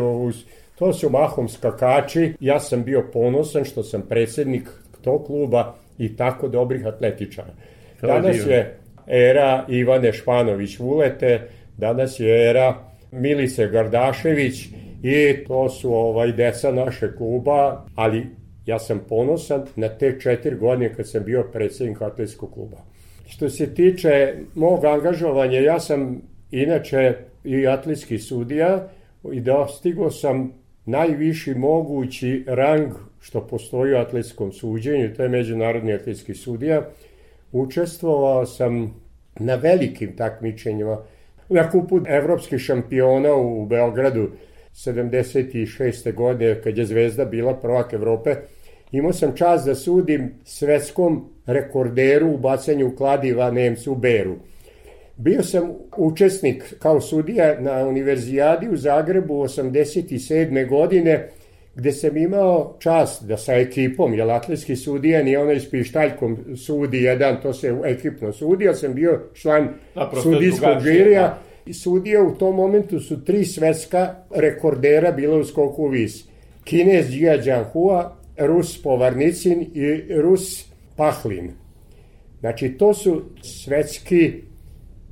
to 0.79 0.93
su 0.93 1.11
mahom 1.11 1.49
skakači. 1.49 2.33
Ja 2.41 2.61
sam 2.61 2.85
bio 2.85 3.03
ponosan 3.13 3.65
što 3.65 3.83
sam 3.83 4.03
predsednik 4.03 4.69
tog 5.03 5.27
kluba 5.27 5.75
i 5.99 6.17
tako 6.17 6.49
dobrih 6.49 6.87
atletičara. 6.87 7.53
Danas 8.03 8.37
je 8.47 8.77
era 9.07 9.65
Ivane 9.69 10.13
Španović-Vulete, 10.13 11.39
danas 11.77 12.21
je 12.21 12.51
era 12.51 12.75
Milice 13.13 13.67
Gardašević 13.67 14.69
i 15.03 15.45
to 15.47 15.69
su 15.69 15.95
ovaj 15.95 16.33
deca 16.33 16.73
naše 16.73 17.17
kluba, 17.17 17.85
ali 17.95 18.27
ja 18.67 18.79
sam 18.79 19.01
ponosan 19.09 19.67
na 19.77 19.89
te 19.89 20.21
četiri 20.21 20.57
godine 20.57 20.95
kad 20.95 21.09
sam 21.09 21.25
bio 21.25 21.43
predsednik 21.53 22.03
atletskog 22.03 22.53
kluba. 22.53 22.77
Što 23.29 23.49
se 23.49 23.75
tiče 23.75 24.35
mog 24.55 24.85
angažovanja, 24.85 25.61
ja 25.61 25.81
sam 25.81 26.23
inače 26.51 27.15
i 27.45 27.67
atletski 27.67 28.19
sudija 28.19 28.89
i 29.33 29.41
dostigo 29.41 30.11
sam 30.11 30.53
najviši 30.87 31.55
mogući 31.55 32.45
rang 32.47 32.93
što 33.21 33.47
postoji 33.47 33.95
u 33.95 33.97
atletskom 33.97 34.53
suđenju, 34.53 35.15
to 35.17 35.23
je 35.23 35.29
Međunarodni 35.29 35.93
atletski 35.93 36.35
sudija. 36.35 36.83
Učestvovao 37.53 38.47
sam 38.47 38.95
na 39.39 39.55
velikim 39.55 40.17
takmičenjima, 40.17 40.99
na 41.49 41.71
kupu 41.71 42.01
evropskih 42.07 42.59
šampiona 42.59 43.35
u 43.35 43.67
Beogradu 43.67 44.31
76. 44.75 46.15
godine, 46.15 46.63
kad 46.63 46.79
je 46.79 46.87
Zvezda 46.87 47.25
bila 47.25 47.55
prvak 47.55 47.93
Evrope, 47.93 48.37
imao 48.93 49.13
sam 49.13 49.37
čast 49.37 49.67
da 49.67 49.75
sudim 49.75 50.35
svetskom 50.45 51.29
rekorderu 51.47 52.29
u 52.29 52.39
bacanju 52.39 52.97
kladiva 52.97 53.51
Nemcu 53.51 53.95
Beru. 53.95 54.37
Bio 55.17 55.43
sam 55.43 55.73
učesnik 55.97 56.75
kao 56.79 57.01
sudija 57.01 57.61
na 57.61 57.87
univerzijadi 57.87 58.69
u 58.69 58.77
Zagrebu 58.77 59.35
87. 59.35 60.69
godine, 60.69 61.29
gde 61.75 61.93
sam 61.93 62.17
imao 62.17 62.77
čast 62.79 63.25
da 63.25 63.37
sa 63.37 63.55
ekipom, 63.55 64.15
jer 64.15 64.31
atletski 64.31 64.77
sudija 64.77 65.23
nije 65.23 65.39
onaj 65.39 65.61
s 65.61 65.71
pištaljkom 65.71 66.39
sudi 66.57 67.03
jedan, 67.03 67.37
to 67.43 67.53
se 67.53 67.81
ekipno 67.85 68.33
sudi, 68.33 68.65
ja 68.65 68.75
sam 68.75 68.95
bio 68.95 69.21
član 69.35 69.69
sudijskog 70.23 70.81
žirija, 70.83 71.23
da. 71.23 71.50
I 71.67 71.75
sudija 71.75 72.23
u 72.23 72.35
tom 72.35 72.57
momentu 72.57 73.01
su 73.01 73.25
tri 73.25 73.45
svetska 73.45 74.15
rekordera 74.35 75.13
bila 75.13 75.37
u 75.37 75.45
skoku 75.45 75.89
vis. 75.89 76.25
Kinez 76.65 77.11
Đija 77.11 77.37
Đanhua, 77.37 78.17
Rus 78.39 78.83
Povarnicin 78.83 79.67
i 79.75 80.15
Rus 80.23 80.65
Pahlin. 80.97 81.51
Znači, 82.41 82.69
to 82.79 82.95
su 82.95 83.23
svetski 83.43 84.33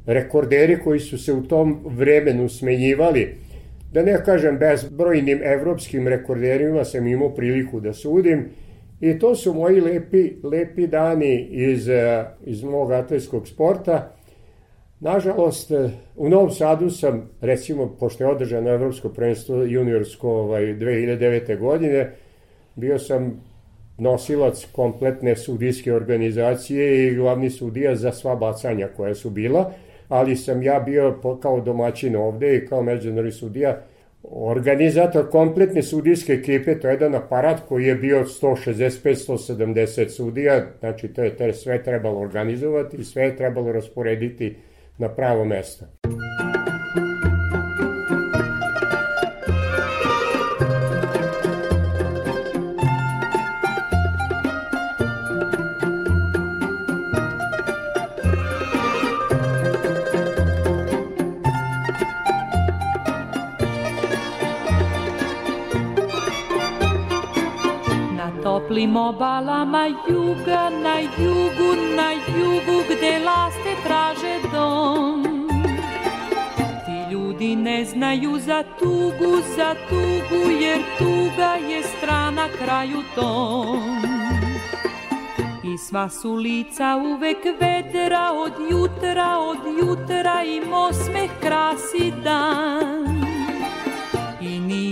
rekorderi 0.06 0.78
koji 0.84 1.00
su 1.00 1.18
se 1.18 1.32
u 1.32 1.42
tom 1.42 1.80
vremenu 1.84 2.48
smenjivali. 2.48 3.34
Da 3.92 4.02
ne 4.02 4.24
kažem, 4.24 4.58
bezbrojnim 4.58 5.40
evropskim 5.42 6.08
rekorderima 6.08 6.84
sam 6.84 7.06
imao 7.06 7.34
priliku 7.34 7.80
da 7.80 7.92
sudim 7.92 8.48
i 9.00 9.18
to 9.18 9.34
su 9.34 9.54
moji 9.54 9.80
lepi, 9.80 10.32
lepi 10.42 10.86
dani 10.86 11.48
iz, 11.50 11.88
iz 12.44 12.62
mog 12.62 12.92
atletskog 12.92 13.48
sporta. 13.48 14.17
Nažalost, 15.00 15.70
u 16.16 16.28
Novom 16.28 16.50
Sadu 16.50 16.90
sam, 16.90 17.30
recimo, 17.40 17.96
pošto 18.00 18.24
je 18.24 18.30
održano 18.30 18.70
Evropsko 18.70 19.08
prvenstvo 19.08 19.62
juniorsko 19.62 20.30
ovaj, 20.30 20.62
2009. 20.62 21.58
godine, 21.58 22.12
bio 22.74 22.98
sam 22.98 23.40
nosilac 23.98 24.66
kompletne 24.72 25.36
sudijske 25.36 25.94
organizacije 25.94 27.06
i 27.06 27.14
glavni 27.14 27.50
sudija 27.50 27.96
za 27.96 28.12
sva 28.12 28.34
bacanja 28.34 28.88
koja 28.96 29.14
su 29.14 29.30
bila 29.30 29.72
ali 30.08 30.36
sam 30.36 30.62
ja 30.62 30.80
bio 30.80 31.18
kao 31.42 31.60
domaćin 31.60 32.16
ovde 32.16 32.56
i 32.56 32.66
kao 32.66 32.82
međunarodni 32.82 33.32
sudija 33.32 33.82
organizator 34.22 35.30
kompletne 35.30 35.82
sudijske 35.82 36.32
ekipe, 36.32 36.80
to 36.80 36.88
je 36.88 36.92
jedan 36.92 37.14
aparat 37.14 37.60
koji 37.68 37.84
je 37.84 37.94
bio 37.94 38.24
165-170 38.24 40.08
sudija, 40.08 40.66
znači 40.80 41.08
to 41.08 41.22
je, 41.22 41.36
to 41.36 41.44
je 41.44 41.52
sve 41.52 41.82
trebalo 41.82 42.20
organizovati 42.20 43.04
sve 43.04 43.22
je 43.22 43.36
trebalo 43.36 43.72
rasporediti 43.72 44.56
na 44.98 45.08
pravo 45.08 45.44
mesto. 45.44 45.86
toplim 68.42 68.96
obalama 68.96 69.88
juga, 70.08 70.70
na 70.70 71.00
jugu, 71.16 71.70
na 71.96 72.14
jugu, 72.28 72.57
ne 77.62 77.84
znaju 77.84 78.38
za 78.38 78.64
tugu, 78.78 79.36
za 79.56 79.74
tugu, 79.88 80.50
jer 80.60 80.78
tuga 80.98 81.52
je 81.70 81.82
strana 81.82 82.48
kraju 82.58 83.02
tom. 83.14 83.80
I 85.64 85.78
sva 85.78 86.08
su 86.08 86.34
lica 86.34 86.96
uvek 86.96 87.44
vedra 87.60 88.32
od 88.32 88.52
jutra, 88.70 89.38
od 89.38 89.58
jutra 89.80 90.42
im 90.44 90.72
osmeh 90.72 91.30
krasi 91.40 92.12
dan. 92.24 93.18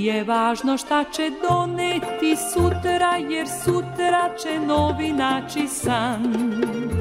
Nije 0.06 0.24
važno 0.24 0.76
šta 0.76 1.04
će 1.04 1.30
doneti 1.48 2.36
sutra, 2.52 3.16
jer 3.16 3.46
sutra 3.64 4.30
će 4.42 4.60
novi 4.60 5.12
naći 5.12 5.68
san. 5.68 6.95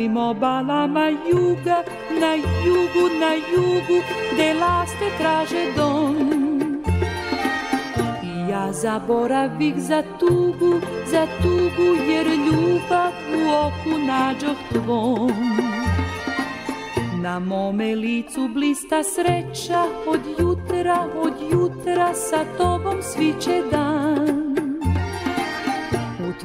Na 0.00 0.06
toplim 0.06 0.16
obalama 0.16 1.10
juga 1.30 1.84
Na 2.20 2.34
jugu, 2.34 3.08
na 3.20 3.34
jugu 3.34 4.02
Gde 4.32 4.54
laste 4.54 5.10
traže 5.18 5.72
dom. 5.76 6.80
I 8.22 8.50
ja 8.50 8.72
zaboravih 8.72 9.74
za 9.76 10.02
tugu 10.18 10.80
Za 11.06 11.26
tugu 11.42 12.00
jer 12.08 12.26
ljubav 12.26 13.12
u 13.36 13.40
oku 13.66 13.98
nađoh 14.06 14.56
tvom. 14.72 15.32
Na 17.22 17.38
mome 17.38 17.94
licu 17.94 18.48
blista 18.48 19.02
sreća 19.02 19.84
Od 20.06 20.20
jutra, 20.38 21.06
od 21.22 21.34
jutra 21.52 22.14
Sa 22.14 22.44
tobom 22.58 23.02
sviće 23.02 23.62
dan 23.70 23.99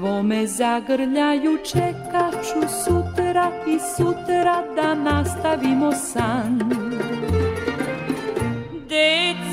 tvome 0.06 0.48
zagrljaju 0.48 1.58
čekaću 1.58 2.76
sutra 2.84 3.52
I 3.68 3.80
sutra 3.98 4.64
da 4.76 4.96
nastavimo 4.96 5.92
san. 5.92 6.60
Deci 8.90 9.45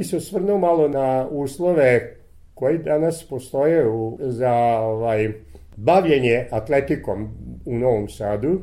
bih 0.00 0.06
se 0.06 0.16
osvrnuo 0.16 0.58
malo 0.58 0.88
na 0.88 1.28
uslove 1.30 2.16
koji 2.54 2.78
danas 2.78 3.28
postoje 3.28 3.88
u, 3.88 4.18
za 4.20 4.52
ovaj, 4.80 5.32
bavljenje 5.76 6.46
atletikom 6.50 7.28
u 7.66 7.78
Novom 7.78 8.08
Sadu. 8.08 8.60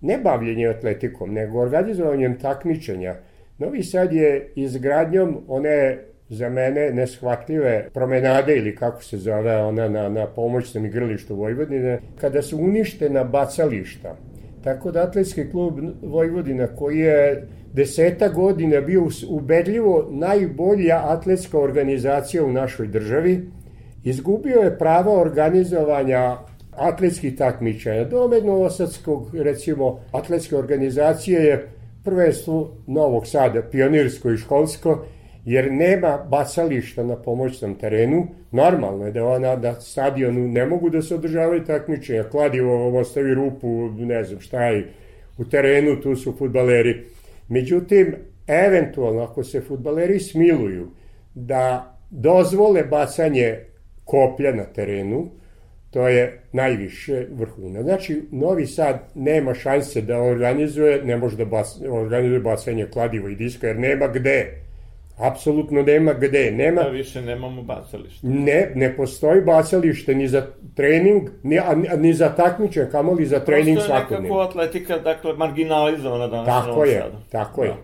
Ne 0.00 0.18
bavljenje 0.18 0.68
atletikom, 0.68 1.32
nego 1.32 1.60
organizovanjem 1.60 2.38
takmičenja. 2.38 3.14
Novi 3.58 3.82
Sad 3.82 4.12
je 4.12 4.52
izgradnjom 4.54 5.44
one 5.48 5.98
za 6.28 6.48
mene 6.48 6.90
neshvatljive 6.90 7.88
promenade 7.94 8.56
ili 8.56 8.76
kako 8.76 9.02
se 9.02 9.16
zove 9.16 9.56
ona 9.56 9.88
na, 9.88 10.08
na 10.08 10.26
pomoćnom 10.26 10.86
igralištu 10.86 11.36
Vojvodine, 11.36 11.98
kada 12.20 12.42
su 12.42 12.58
uništena 12.58 13.24
bacališta. 13.24 14.16
Tako 14.64 14.90
da 14.90 15.02
atletski 15.02 15.50
klub 15.50 15.80
Vojvodina 16.02 16.66
koji 16.66 16.98
je 16.98 17.46
deseta 17.76 18.28
godina 18.28 18.80
bio 18.80 19.08
ubedljivo 19.28 20.08
najbolja 20.10 21.00
atletska 21.04 21.58
organizacija 21.58 22.44
u 22.44 22.52
našoj 22.52 22.86
državi, 22.86 23.50
izgubio 24.04 24.60
je 24.60 24.78
pravo 24.78 25.20
organizovanja 25.20 26.36
atletskih 26.70 27.36
takmičenja. 27.36 28.04
Domed 28.04 28.44
Novosadskog, 28.44 29.34
recimo, 29.34 30.00
atletske 30.12 30.56
organizacije 30.56 31.40
je 31.42 31.68
prvenstvo 32.04 32.70
Novog 32.86 33.26
Sada, 33.26 33.62
pionirsko 33.62 34.30
i 34.30 34.36
školsko, 34.36 35.04
jer 35.44 35.72
nema 35.72 36.18
bacališta 36.30 37.04
na 37.04 37.16
pomoćnom 37.16 37.74
terenu, 37.74 38.26
normalno 38.50 39.06
je 39.06 39.12
da 39.12 39.24
ona 39.24 39.56
na 39.56 39.80
stadionu 39.80 40.48
ne 40.48 40.66
mogu 40.66 40.90
da 40.90 41.02
se 41.02 41.14
održavaju 41.14 41.64
takmičenja, 41.64 42.24
kladivo 42.24 42.98
ostavi 43.00 43.34
rupu, 43.34 43.88
ne 43.98 44.24
znam 44.24 44.40
šta 44.40 44.64
je, 44.64 44.88
u 45.38 45.44
terenu 45.44 46.00
tu 46.00 46.16
su 46.16 46.34
futbaleri 46.38 47.15
Međutim, 47.48 48.14
eventualno 48.46 49.22
ako 49.22 49.44
se 49.44 49.60
futbaleri 49.60 50.20
smiluju 50.20 50.90
da 51.34 51.96
dozvole 52.10 52.84
bacanje 52.84 53.58
koplja 54.04 54.52
na 54.52 54.64
terenu, 54.64 55.30
to 55.90 56.08
je 56.08 56.40
najviše 56.52 57.26
vrhuna. 57.30 57.82
Znači, 57.82 58.22
Novi 58.30 58.66
Sad 58.66 58.98
nema 59.14 59.54
šanse 59.54 60.02
da 60.02 60.20
organizuje, 60.20 61.02
ne 61.04 61.16
može 61.16 61.36
da 61.36 61.44
bas, 61.44 61.80
organizuje 61.90 62.40
bacanje 62.40 62.86
kladiva 62.92 63.30
i 63.30 63.34
diska, 63.34 63.66
jer 63.66 63.78
nema 63.78 64.08
gde. 64.08 64.65
Apsolutno 65.16 65.82
nema 65.82 66.12
gde. 66.12 66.50
Nema, 66.50 66.82
da 66.82 66.88
više 66.88 67.22
nemamo 67.22 67.62
bacalište. 67.62 68.26
Ne, 68.26 68.72
ne 68.74 68.96
postoji 68.96 69.40
bacalište 69.40 70.14
ni 70.14 70.28
za 70.28 70.46
trening, 70.74 71.28
ni, 71.42 71.58
a, 71.58 71.74
ni 71.96 72.14
za 72.14 72.28
takmiče, 72.28 72.88
kamo 72.90 73.12
li 73.12 73.26
za 73.26 73.40
trening 73.40 73.78
svakodnevno. 73.78 74.06
Prosto 74.08 74.14
je 74.14 74.20
nekako 74.20 74.40
atletika, 74.40 74.98
dakle, 74.98 75.32
marginalizovana 75.32 76.26
danas 76.28 76.46
tako 76.46 76.84
je, 76.84 77.00
Sadu. 77.00 77.16
Tako 77.30 77.60
da. 77.60 77.66
je. 77.66 77.74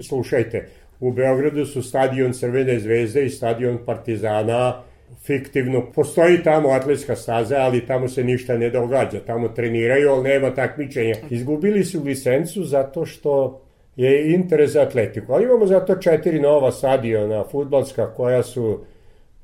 Slušajte, 0.00 0.68
u 1.00 1.12
Beogradu 1.12 1.66
su 1.66 1.82
stadion 1.82 2.32
Crvene 2.32 2.78
zvezde 2.78 3.24
i 3.24 3.30
stadion 3.30 3.78
Partizana 3.86 4.82
fiktivno. 5.26 5.92
Postoji 5.94 6.42
tamo 6.42 6.68
atletska 6.68 7.16
staza, 7.16 7.56
ali 7.56 7.86
tamo 7.86 8.08
se 8.08 8.24
ništa 8.24 8.56
ne 8.56 8.70
događa. 8.70 9.20
Tamo 9.26 9.48
treniraju, 9.48 10.10
ali 10.10 10.22
nema 10.22 10.54
takmičenja. 10.54 11.14
Izgubili 11.30 11.84
su 11.84 12.02
licencu 12.04 12.64
zato 12.64 13.06
što 13.06 13.62
je 13.96 14.32
interes 14.32 14.70
za 14.70 14.82
atletiku. 14.82 15.32
Ali 15.32 15.44
imamo 15.44 15.66
zato 15.66 15.96
četiri 15.96 16.40
nova 16.40 16.72
stadiona 16.72 17.44
futbalska 17.50 18.14
koja 18.14 18.42
su 18.42 18.84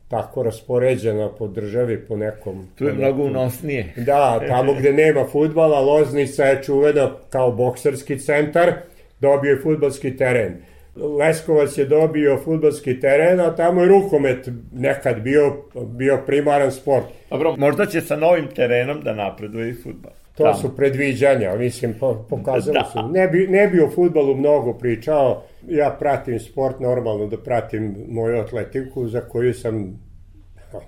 tako 0.08 0.42
raspoređena 0.42 1.28
po 1.28 1.46
državi, 1.46 2.06
po 2.06 2.16
nekom... 2.16 2.66
Tu 2.78 2.84
je 2.84 2.92
mnogo 2.92 3.22
unosnije. 3.22 3.92
Da, 4.06 4.40
tamo 4.48 4.74
gde 4.74 4.92
nema 4.92 5.24
futbala, 5.24 5.80
Loznica 5.80 6.44
je 6.44 6.62
čuvena 6.62 7.10
kao 7.30 7.52
bokserski 7.52 8.18
centar, 8.18 8.72
dobio 9.20 9.50
je 9.50 9.60
futbalski 9.62 10.16
teren. 10.16 10.56
Leskovac 10.96 11.78
je 11.78 11.84
dobio 11.84 12.40
futbalski 12.44 13.00
teren, 13.00 13.40
a 13.40 13.56
tamo 13.56 13.82
je 13.82 13.88
rukomet 13.88 14.48
nekad 14.72 15.20
bio, 15.20 15.56
bio 15.86 16.18
primaran 16.26 16.72
sport. 16.72 17.04
Dobro, 17.30 17.56
možda 17.56 17.86
će 17.86 18.00
sa 18.00 18.16
novim 18.16 18.46
terenom 18.54 19.00
da 19.02 19.14
napreduje 19.14 19.70
i 19.70 19.74
futbal. 19.74 20.12
To 20.38 20.44
tamo. 20.44 20.54
su 20.54 20.76
predviđanja, 20.76 21.54
mislim, 21.56 21.94
pokazali 22.28 22.78
da. 22.78 22.90
su. 22.92 23.08
Ne 23.12 23.28
bi, 23.28 23.46
ne 23.48 23.68
bi 23.68 23.80
o 23.80 23.90
futbalu 23.90 24.36
mnogo 24.36 24.72
pričao, 24.72 25.42
ja 25.68 25.96
pratim 25.98 26.40
sport 26.40 26.80
normalno 26.80 27.26
da 27.26 27.36
pratim 27.36 27.96
moju 28.08 28.40
atletiku 28.40 29.08
za 29.08 29.20
koju 29.20 29.54
sam 29.54 30.00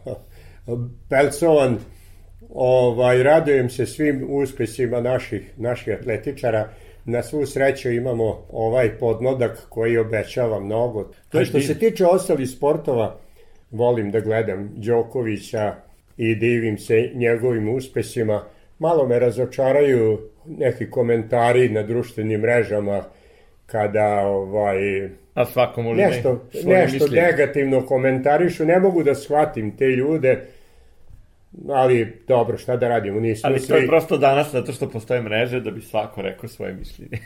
pelcovan, 1.10 1.78
ovaj, 2.50 3.22
radujem 3.22 3.70
se 3.70 3.86
svim 3.86 4.26
uspesima 4.28 5.00
naših, 5.00 5.52
naših 5.56 5.94
atletičara, 5.94 6.68
na 7.04 7.22
svu 7.22 7.46
sreću 7.46 7.90
imamo 7.90 8.46
ovaj 8.52 8.98
podnodak 8.98 9.66
koji 9.68 9.98
obećava 9.98 10.60
mnogo. 10.60 11.10
To 11.28 11.44
što 11.44 11.60
se 11.60 11.78
tiče 11.78 12.06
ostalih 12.06 12.50
sportova, 12.50 13.18
volim 13.70 14.10
da 14.10 14.20
gledam 14.20 14.70
Đokovića 14.76 15.74
i 16.16 16.34
divim 16.34 16.78
se 16.78 17.10
njegovim 17.14 17.74
uspesima, 17.74 18.42
Malo 18.80 19.06
me 19.06 19.18
razočaraju 19.18 20.18
neki 20.46 20.90
komentari 20.90 21.68
na 21.68 21.82
društvenim 21.82 22.40
mrežama 22.40 23.04
kada 23.66 24.20
ovaj 24.26 25.08
a 25.34 25.44
svako 25.44 25.82
može 25.82 26.02
nešto 26.02 26.44
nešto 26.64 27.04
misli. 27.04 27.20
negativno 27.20 27.86
komentarišu, 27.86 28.64
ne 28.64 28.78
mogu 28.78 29.02
da 29.02 29.14
shvatim 29.14 29.76
te 29.76 29.86
ljude. 29.86 30.40
Ali 31.68 32.22
dobro, 32.28 32.58
šta 32.58 32.76
da 32.76 32.88
radimo, 32.88 33.20
nismo 33.20 33.50
Ali 33.50 33.66
to 33.66 33.76
je 33.76 33.86
prosto 33.86 34.18
danas 34.18 34.52
zato 34.52 34.72
što 34.72 34.88
postoje 34.88 35.22
mreže 35.22 35.60
da 35.60 35.70
bi 35.70 35.80
svako 35.80 36.22
rekao 36.22 36.48
svoje 36.48 36.74
mišljenje. 36.74 37.18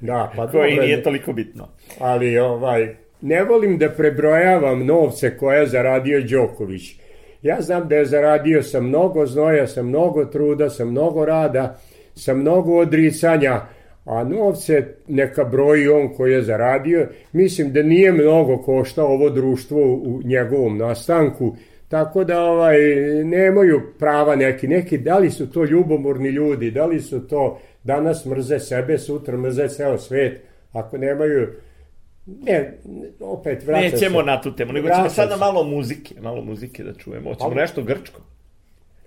da, 0.00 0.32
pa 0.36 0.46
Koje 0.50 0.70
dobro, 0.70 0.84
nije 0.84 1.02
toliko 1.02 1.32
bitno. 1.32 1.68
Ali 1.98 2.38
ovaj 2.38 2.96
ne 3.20 3.44
volim 3.44 3.78
da 3.78 3.88
prebrojavam 3.88 4.86
novce 4.86 5.36
koje 5.36 5.60
je 5.60 5.66
zaradio 5.66 6.20
Đoković 6.20 7.03
Ja 7.44 7.60
znam 7.60 7.88
da 7.88 7.96
je 7.96 8.06
zaradio 8.06 8.62
sa 8.62 8.80
mnogo 8.80 9.26
znoja, 9.26 9.66
sa 9.66 9.82
mnogo 9.82 10.24
truda, 10.24 10.70
sa 10.70 10.84
mnogo 10.84 11.24
rada, 11.24 11.78
sa 12.14 12.34
mnogo 12.34 12.78
odricanja, 12.78 13.60
a 14.04 14.24
novce 14.24 14.84
neka 15.08 15.44
broji 15.44 15.88
on 15.88 16.14
koji 16.16 16.32
je 16.32 16.42
zaradio. 16.42 17.06
Mislim 17.32 17.72
da 17.72 17.82
nije 17.82 18.12
mnogo 18.12 18.56
košta 18.56 19.04
ovo 19.04 19.30
društvo 19.30 19.80
u 19.94 20.20
njegovom 20.24 20.78
nastanku, 20.78 21.56
tako 21.88 22.24
da 22.24 22.40
ovaj, 22.44 22.78
nemaju 23.24 23.82
prava 23.98 24.36
neki. 24.36 24.68
Neki, 24.68 24.98
da 24.98 25.18
li 25.18 25.30
su 25.30 25.52
to 25.52 25.64
ljubomorni 25.64 26.28
ljudi, 26.28 26.70
da 26.70 26.86
li 26.86 27.00
su 27.00 27.28
to 27.28 27.60
danas 27.82 28.26
mrze 28.26 28.58
sebe, 28.58 28.98
sutra 28.98 29.36
mrze 29.36 29.68
ceo 29.68 29.98
svet, 29.98 30.40
ako 30.72 30.98
nemaju 30.98 31.48
Ne, 32.26 32.78
opet 33.20 33.66
vraća 33.66 33.80
Nećemo 33.80 34.20
se. 34.20 34.26
na 34.26 34.40
tu 34.40 34.56
temu, 34.56 34.72
nego 34.72 34.88
ćemo 34.88 35.08
sada 35.08 35.36
malo 35.36 35.64
muzike, 35.64 36.14
malo 36.20 36.42
muzike 36.42 36.84
da 36.84 36.94
čujemo. 36.94 37.30
Hoćemo 37.30 37.50
pa, 37.50 37.56
nešto 37.56 37.82
grčko. 37.82 38.20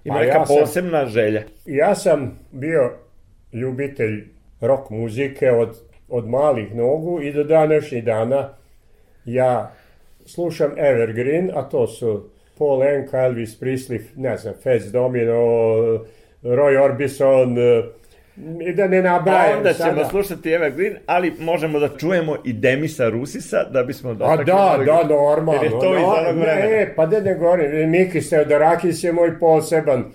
Ima 0.04 0.16
pa 0.16 0.22
neka 0.22 0.38
ja 0.38 0.46
posebna 0.48 1.00
sam, 1.00 1.10
želja. 1.10 1.44
Ja 1.66 1.96
sam 1.96 2.40
bio 2.52 2.94
ljubitelj 3.54 4.28
rock 4.62 4.90
muzike 4.90 5.52
od, 5.52 5.82
od 6.10 6.30
malih 6.30 6.76
nogu 6.76 7.22
i 7.22 7.34
do 7.34 7.44
današnjih 7.44 8.04
dana 8.04 8.50
ja 9.26 9.72
slušam 10.26 10.72
Evergreen, 10.78 11.52
a 11.54 11.70
to 11.70 11.88
su 11.88 12.30
Paul 12.58 12.84
Enka, 12.84 13.18
Elvis 13.18 13.60
Presley, 13.60 14.00
ne 14.16 14.38
znam, 14.38 14.54
Fats 14.64 14.86
Domino, 14.86 15.34
Roy 16.44 16.84
Orbison, 16.84 17.58
da 18.76 18.88
ne 18.88 19.02
nabrajam 19.02 19.58
Onda 19.58 19.74
ćemo 19.74 19.90
sada. 19.90 20.06
slušati 20.06 20.52
Evergreen, 20.52 20.96
ali 21.06 21.34
možemo 21.40 21.80
da 21.80 21.90
čujemo 21.90 22.38
i 22.46 22.54
Demisa 22.54 23.10
Rusisa 23.10 23.64
da 23.64 23.84
bismo 23.84 24.10
A 24.10 24.14
dotakli 24.14 24.46
da, 24.46 24.54
malo- 24.54 24.84
da, 24.86 25.04
normalno. 25.04 25.54
Jer 25.54 25.64
je 25.64 25.70
to 25.70 25.96
iz 25.96 26.02
no, 26.02 26.08
onog 26.08 26.36
vremena. 26.36 26.66
Ne, 26.68 26.94
pa 26.96 27.06
da 27.06 27.20
ne 27.20 27.36
govorim, 27.36 27.90
Miki 27.90 28.22
Steodorakis 28.22 29.04
je 29.04 29.12
moj 29.12 29.40
poseban, 29.40 30.06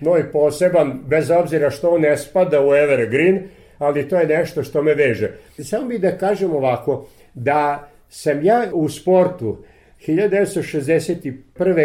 moj 0.00 0.32
poseban, 0.32 1.00
bez 1.06 1.30
obzira 1.30 1.70
što 1.70 1.90
on 1.90 2.00
ne 2.00 2.16
spada 2.16 2.60
u 2.60 2.74
Evergreen, 2.74 3.42
ali 3.78 4.08
to 4.08 4.16
je 4.16 4.26
nešto 4.26 4.62
što 4.62 4.82
me 4.82 4.94
veže. 4.94 5.30
Samo 5.58 5.84
bi 5.84 5.98
da 5.98 6.18
kažem 6.18 6.50
ovako, 6.50 7.06
da 7.34 7.88
sam 8.08 8.44
ja 8.44 8.64
u 8.72 8.88
sportu 8.88 9.64
1961. 10.06 11.32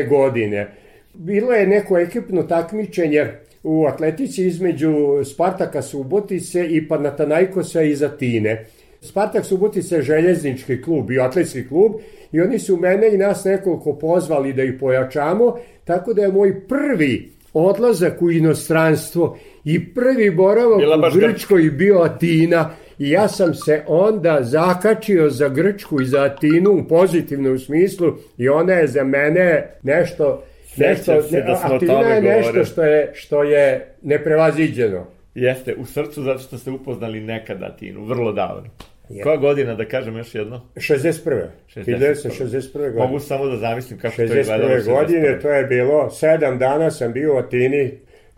godine, 0.09 0.67
bilo 1.13 1.51
je 1.53 1.67
neko 1.67 1.97
ekipno 1.99 2.43
takmičenje 2.43 3.27
u 3.67 3.85
atletici 3.85 4.45
između 4.47 4.93
Spartaka 5.23 5.81
Subotice 5.81 6.67
i 6.69 6.87
Panathinaikosa 6.87 7.81
iz 7.81 8.03
Atine. 8.03 8.65
Spartak 9.01 9.45
Subotica 9.45 9.95
je 9.95 10.01
željeznički 10.01 10.81
klub 10.81 11.11
i 11.11 11.19
atletski 11.19 11.67
klub 11.67 11.91
i 12.31 12.41
oni 12.41 12.59
su 12.59 12.77
mene 12.77 13.13
i 13.13 13.17
nas 13.17 13.45
nekoliko 13.45 13.93
pozvali 13.93 14.53
da 14.53 14.63
ih 14.63 14.73
pojačamo, 14.79 15.57
tako 15.83 16.13
da 16.13 16.21
je 16.21 16.31
moj 16.31 16.67
prvi 16.67 17.31
odlazak 17.53 18.21
u 18.21 18.31
inostranstvo 18.31 19.37
i 19.63 19.93
prvi 19.93 20.31
boravak 20.31 20.79
u. 20.79 21.19
Grčkoj 21.19 21.63
bio 21.71 21.99
Atina 22.01 22.69
i 22.99 23.09
ja 23.09 23.27
sam 23.27 23.53
se 23.53 23.83
onda 23.87 24.39
zakačio 24.41 25.29
za 25.29 25.49
Grčku 25.49 26.01
i 26.01 26.05
za 26.05 26.23
Atinu 26.23 26.71
u 26.71 26.87
pozitivnom 26.87 27.59
smislu 27.59 28.13
i 28.37 28.49
ona 28.49 28.73
je 28.73 28.87
za 28.87 29.03
mene 29.03 29.77
nešto 29.83 30.43
nešto 30.77 31.21
se 31.21 31.41
da 31.41 31.55
smo 31.55 31.73
o 31.73 31.75
Atina 31.75 31.93
tome 31.93 32.09
je 32.09 32.21
nešto 32.21 32.41
govorili. 32.41 32.65
što 32.65 32.83
je 32.83 33.11
što 33.13 33.43
je 33.43 33.93
neprevaziđeno. 34.01 35.05
Jeste, 35.35 35.75
u 35.75 35.85
srcu 35.85 36.23
zato 36.23 36.39
što 36.39 36.57
ste 36.57 36.71
upoznali 36.71 37.21
nekada 37.21 37.65
Atinu, 37.65 38.05
vrlo 38.05 38.31
davno. 38.31 38.69
Je. 39.09 39.23
Koja 39.23 39.37
godina, 39.37 39.75
da 39.75 39.85
kažem 39.85 40.17
još 40.17 40.35
jedno? 40.35 40.61
61. 40.75 41.47
61. 41.75 41.85
1961. 41.85 42.71
godine. 42.73 43.05
Mogu 43.05 43.19
samo 43.19 43.45
da 43.45 43.57
zamislim 43.57 43.99
kako 43.99 44.15
to 44.15 44.21
je 44.21 44.27
gledalo. 44.27 44.69
61. 44.69 44.85
godine, 44.85 45.39
to 45.41 45.49
je 45.49 45.63
bilo, 45.63 46.09
sedam 46.09 46.59
dana 46.59 46.91
sam 46.91 47.13
bio 47.13 47.35
u 47.35 47.37
Atini, 47.37 47.91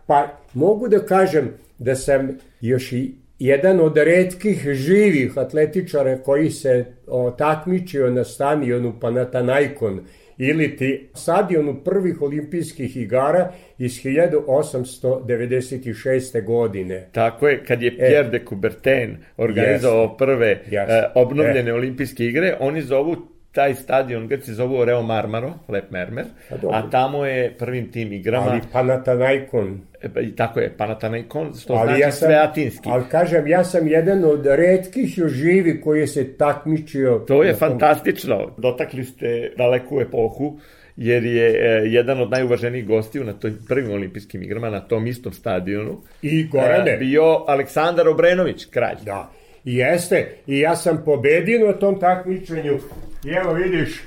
pa 0.06 0.28
mogu 0.54 0.88
da 0.88 0.98
kažem 0.98 1.54
da 1.78 1.94
sam 1.94 2.38
još 2.60 2.92
i 2.92 3.14
jedan 3.38 3.80
od 3.80 3.96
redkih 3.96 4.68
živih 4.72 5.38
atletičara 5.38 6.18
koji 6.18 6.50
se 6.50 6.84
o, 7.06 7.30
takmičio 7.30 8.10
na 8.10 8.24
stadionu 8.24 9.00
Panathinaikon 9.00 10.00
ili 10.38 10.76
ti 10.76 11.08
stadionu 11.14 11.84
prvih 11.84 12.22
olimpijskih 12.22 12.96
igara 12.96 13.52
iz 13.78 13.92
1896. 13.92 16.44
godine. 16.44 17.08
Tako 17.12 17.48
je, 17.48 17.64
kad 17.64 17.82
je 17.82 17.96
Pierre 17.96 18.28
de 18.28 18.44
Coubertin 18.48 19.16
organizovao 19.36 20.16
prve 20.16 20.48
Jeste. 20.48 20.92
e, 20.92 21.10
obnovljene 21.14 21.72
olimpijske 21.72 22.24
igre, 22.24 22.56
oni 22.60 22.82
zovu 22.82 23.37
taj 23.52 23.74
stadion, 23.74 24.28
Grci 24.28 24.54
zovu 24.54 24.84
Reo 24.84 25.02
Marmaro, 25.02 25.52
Lep 25.68 25.90
Mermer, 25.90 26.24
Pa 26.48 26.56
dobro. 26.56 26.76
a 26.78 26.90
tamo 26.90 27.24
je 27.26 27.54
prvim 27.58 27.92
tim 27.92 28.12
igrama, 28.12 28.46
Ali 28.46 28.60
Panathinaikon 28.72 29.80
e, 30.02 30.08
pa 30.08 30.20
tako 30.36 30.60
je, 30.60 30.72
Panathinaikon, 30.76 31.52
što 31.54 31.72
Ali 31.72 31.86
znači 31.86 32.00
ja 32.00 32.12
sam, 32.12 32.26
sve 32.26 32.36
atinski. 32.36 32.88
Ali 32.92 33.04
kažem, 33.10 33.46
ja 33.46 33.64
sam 33.64 33.88
jedan 33.88 34.24
od 34.24 34.46
redkih 34.46 35.18
još 35.18 35.32
živi 35.32 35.80
koji 35.80 36.06
se 36.06 36.36
takmičio. 36.36 37.18
To 37.18 37.42
je 37.42 37.50
tom- 37.50 37.58
fantastično. 37.58 38.50
Dotakli 38.56 39.04
ste 39.04 39.52
daleku 39.56 40.00
epohu, 40.00 40.58
jer 40.96 41.24
je 41.24 41.48
e, 41.48 41.82
jedan 41.84 42.20
od 42.20 42.30
najuvaženijih 42.30 42.86
gostiju 42.86 43.24
na 43.24 43.32
toj 43.32 43.52
prvim 43.68 43.90
olimpijskim 43.90 44.42
igrama, 44.42 44.70
na 44.70 44.80
tom 44.80 45.06
istom 45.06 45.32
stadionu, 45.32 46.00
I 46.22 46.44
Gorane. 46.44 46.90
e, 46.90 46.96
bio 46.96 47.44
Aleksandar 47.46 48.08
Obrenović, 48.08 48.64
kralj. 48.64 48.96
Da. 49.04 49.30
I 49.68 49.76
jeste. 49.76 50.38
I 50.46 50.60
ja 50.60 50.76
sam 50.76 51.02
pobedio 51.04 51.66
na 51.66 51.72
tom 51.72 52.00
takmičenju. 52.00 52.78
I 53.24 53.30
evo 53.30 53.52
vidiš, 53.52 54.02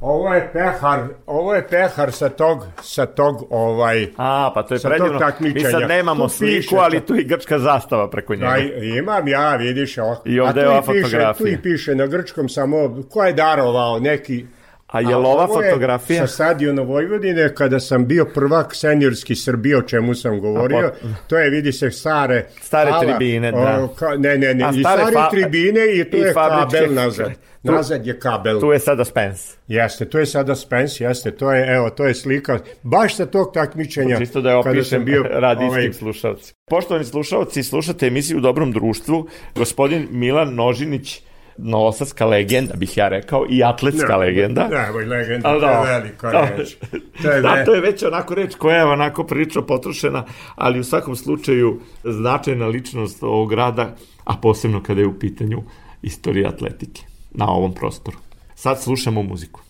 ovo 0.00 0.34
je 0.34 0.50
pehar, 0.52 1.00
ovo 1.26 1.54
je 1.54 1.66
pehar 1.68 2.12
sa 2.12 2.28
tog, 2.28 2.66
sa 2.82 3.06
tog 3.06 3.46
ovaj... 3.50 4.06
A, 4.16 4.52
pa 4.54 4.62
to 4.62 4.74
je 4.74 4.80
predivno. 4.80 5.20
Mi 5.40 5.60
sad 5.60 5.88
nemamo 5.88 6.24
Tu 6.24 6.28
sliku, 6.28 6.54
piše 6.54 6.76
ali 6.76 7.00
tu 7.00 7.16
i 7.16 7.24
grčka 7.24 7.58
zastava 7.58 8.10
preko 8.10 8.34
njega. 8.34 8.48
Aj, 8.48 8.70
imam 8.98 9.28
ja, 9.28 9.56
vidiš, 9.56 9.98
ovako. 9.98 10.28
I 10.28 10.40
ovde 10.40 10.60
je 10.60 10.68
ova 10.68 10.82
fotografija. 10.82 11.32
Tu 11.32 11.46
i 11.46 11.62
piše 11.62 11.94
na 11.94 12.06
grčkom 12.06 12.48
samo 12.48 13.02
ko 13.10 13.24
je 13.24 13.32
darovao 13.32 13.98
neki 13.98 14.46
A 14.90 15.00
je 15.00 15.16
li 15.16 15.26
ova 15.26 15.42
je 15.42 15.70
fotografija? 15.70 16.26
Sa 16.26 16.34
stadiona 16.34 16.82
Vojvodine, 16.82 17.54
kada 17.54 17.80
sam 17.80 18.06
bio 18.06 18.24
prvak 18.34 18.74
seniorski 18.74 19.34
Srbije, 19.34 19.76
o 19.78 19.82
čemu 19.82 20.14
sam 20.14 20.40
govorio, 20.40 20.92
to 21.26 21.38
je, 21.38 21.50
vidi 21.50 21.72
se, 21.72 21.90
stare... 21.90 22.46
Stare 22.62 22.90
hala, 22.90 23.04
tribine, 23.04 23.52
da. 23.52 23.84
o, 23.84 23.88
ka, 23.88 24.16
ne, 24.18 24.38
ne, 24.38 24.54
ne, 24.54 24.64
A 24.64 24.70
i 24.70 24.80
stare 24.80 25.02
stare 25.02 25.16
fa- 25.16 25.30
tribine 25.30 25.80
i 25.94 26.10
tu 26.10 26.16
i 26.16 26.20
je 26.20 26.34
kabel 26.34 26.94
nazad. 26.94 27.30
Tu- 27.66 27.72
Nazad 27.72 28.06
je 28.06 28.20
kabel. 28.20 28.60
Tu 28.60 28.72
je 28.72 28.78
sada 28.78 29.04
Spence. 29.04 29.56
Jeste, 29.68 30.04
to 30.04 30.18
je 30.18 30.26
sada 30.26 30.54
Spence, 30.54 31.04
jeste, 31.04 31.30
to 31.30 31.52
je, 31.52 31.74
evo, 31.74 31.90
to 31.90 32.06
je 32.06 32.14
slika, 32.14 32.58
baš 32.82 33.16
sa 33.16 33.26
tog 33.26 33.52
takmičenja. 33.54 34.18
Čisto 34.18 34.40
da 34.40 34.50
je 34.50 34.62
kada 34.62 34.70
opišem 34.70 34.98
sam 34.98 35.04
bio, 35.04 35.22
radijskim 35.46 35.68
ovaj, 35.68 35.92
slušalci. 35.92 36.54
Poštovani 36.70 37.04
slušalci, 37.04 37.62
slušate 37.62 38.06
emisiju 38.06 38.38
u 38.38 38.40
Dobrom 38.40 38.72
društvu. 38.72 39.28
Gospodin 39.54 40.08
Milan 40.10 40.54
Nožinić, 40.54 41.22
novosadska 41.62 42.26
legenda, 42.26 42.74
bih 42.76 42.96
ja 42.96 43.08
rekao, 43.08 43.46
i 43.50 43.62
atletska 43.62 44.16
legenda. 44.16 44.68
Ne, 44.68 44.92
moj 44.92 45.04
legenda, 45.04 45.48
Ali 45.48 45.60
to 45.60 45.66
je 45.66 45.72
da. 45.72 45.82
velika 45.82 46.30
Da. 46.30 46.48
reč. 46.56 46.76
To 47.22 47.30
je, 47.30 47.42
da, 47.46 47.64
to 47.64 47.74
je 47.74 47.80
već 47.80 48.02
onako 48.02 48.34
reč 48.34 48.54
koja 48.54 48.76
je 48.76 48.84
onako 48.84 49.24
prilično 49.24 49.66
potrošena, 49.66 50.24
ali 50.54 50.80
u 50.80 50.84
svakom 50.84 51.16
slučaju 51.16 51.80
značajna 52.04 52.66
ličnost 52.66 53.22
ovog 53.22 53.50
grada, 53.50 53.96
a 54.24 54.36
posebno 54.42 54.82
kada 54.82 55.00
je 55.00 55.06
u 55.06 55.18
pitanju 55.18 55.62
istorija 56.02 56.48
atletike 56.48 57.02
na 57.30 57.48
ovom 57.48 57.74
prostoru. 57.74 58.16
Sad 58.54 58.82
slušamo 58.82 59.22
muziku. 59.22 59.60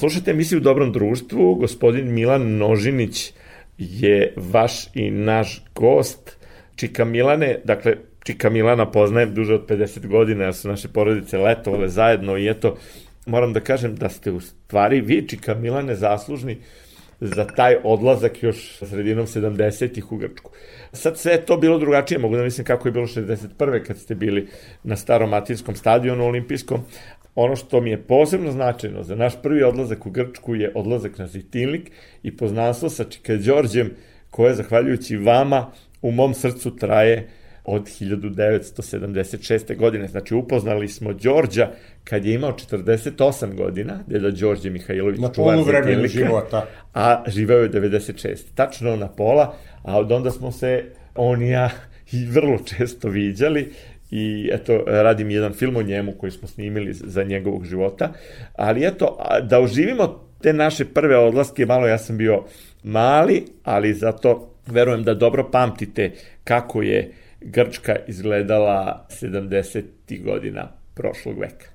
Slušajte 0.00 0.30
emisiju 0.30 0.58
u 0.58 0.60
Dobrom 0.60 0.92
društvu, 0.92 1.54
gospodin 1.54 2.14
Milan 2.14 2.56
Nožinić 2.56 3.32
je 3.78 4.34
vaš 4.36 4.96
i 4.96 5.10
naš 5.10 5.64
gost. 5.74 6.36
Čika 6.76 7.04
Milane, 7.04 7.60
dakle, 7.64 7.96
Čika 8.24 8.50
Milana 8.50 8.90
poznajem 8.90 9.34
duže 9.34 9.54
od 9.54 9.66
50 9.68 10.06
godina, 10.06 10.44
jer 10.44 10.54
su 10.54 10.68
naše 10.68 10.88
porodice 10.88 11.38
letovale 11.38 11.88
zajedno 11.88 12.36
i 12.36 12.48
eto, 12.48 12.76
moram 13.26 13.52
da 13.52 13.60
kažem 13.60 13.96
da 13.96 14.08
ste 14.08 14.30
u 14.30 14.40
stvari 14.40 15.00
vi, 15.00 15.28
Čika 15.28 15.54
Milane, 15.54 15.94
zaslužni 15.94 16.58
za 17.20 17.44
taj 17.44 17.76
odlazak 17.84 18.42
još 18.42 18.78
sredinom 18.78 19.26
70-ih 19.26 20.12
u 20.12 20.16
Grčku. 20.16 20.50
Sad 20.92 21.18
sve 21.18 21.32
je 21.32 21.46
to 21.46 21.56
bilo 21.56 21.78
drugačije, 21.78 22.18
mogu 22.18 22.36
da 22.36 22.42
mislim 22.42 22.64
kako 22.64 22.88
je 22.88 22.92
bilo 22.92 23.06
61. 23.06 23.84
kad 23.86 23.98
ste 23.98 24.14
bili 24.14 24.48
na 24.82 24.96
starom 24.96 25.34
Atinskom 25.34 25.76
stadionu 25.76 26.24
olimpijskom. 26.24 26.84
Ono 27.34 27.56
što 27.56 27.80
mi 27.80 27.90
je 27.90 28.02
posebno 28.02 28.52
značajno 28.52 29.02
za 29.02 29.14
naš 29.14 29.42
prvi 29.42 29.62
odlazak 29.62 30.06
u 30.06 30.10
Grčku 30.10 30.54
je 30.54 30.72
odlazak 30.74 31.18
na 31.18 31.26
Zitinlik 31.26 31.90
i 32.22 32.36
poznanstvo 32.36 32.88
sa 32.88 33.04
Čika 33.04 33.36
Đorđem, 33.36 33.90
koje, 34.30 34.54
zahvaljujući 34.54 35.16
vama, 35.16 35.70
u 36.02 36.10
mom 36.10 36.34
srcu 36.34 36.76
traje 36.76 37.28
od 37.64 37.82
1976. 37.82 39.76
godine. 39.76 40.08
Znači, 40.08 40.34
upoznali 40.34 40.88
smo 40.88 41.12
Đorđa 41.12 41.70
kad 42.04 42.24
je 42.24 42.34
imao 42.34 42.52
48 42.52 43.54
godina, 43.56 43.98
deda 44.06 44.30
Đorđe 44.30 44.70
Mihajlović, 44.70 45.20
na 45.20 45.32
polu 45.32 45.62
vremenu 45.62 46.06
života. 46.06 46.66
A 46.94 47.24
živeo 47.26 47.62
je 47.62 47.70
96. 47.70 48.38
Tačno 48.54 48.96
na 48.96 49.08
pola, 49.08 49.54
a 49.82 49.98
od 49.98 50.12
onda 50.12 50.30
smo 50.30 50.52
se 50.52 50.84
on 51.14 51.42
i 51.42 51.50
ja 51.50 51.70
i 52.12 52.26
vrlo 52.26 52.58
često 52.58 53.08
viđali 53.08 53.72
i 54.10 54.50
eto, 54.52 54.84
radim 54.86 55.30
jedan 55.30 55.52
film 55.52 55.76
o 55.76 55.82
njemu 55.82 56.12
koji 56.12 56.32
smo 56.32 56.48
snimili 56.48 56.92
za 56.92 57.24
njegovog 57.24 57.64
života, 57.64 58.12
ali 58.56 58.86
eto, 58.86 59.18
da 59.42 59.60
oživimo 59.60 60.20
te 60.42 60.52
naše 60.52 60.84
prve 60.84 61.18
odlaske, 61.18 61.66
malo 61.66 61.86
ja 61.86 61.98
sam 61.98 62.18
bio 62.18 62.42
mali, 62.82 63.44
ali 63.64 63.94
zato 63.94 64.50
verujem 64.66 65.04
da 65.04 65.14
dobro 65.14 65.48
pamtite 65.52 66.12
kako 66.44 66.82
je 66.82 67.12
Grčka 67.40 67.96
izgledala 68.06 69.06
70. 69.10 69.82
godina 70.24 70.68
prošlog 70.94 71.38
veka. 71.38 71.66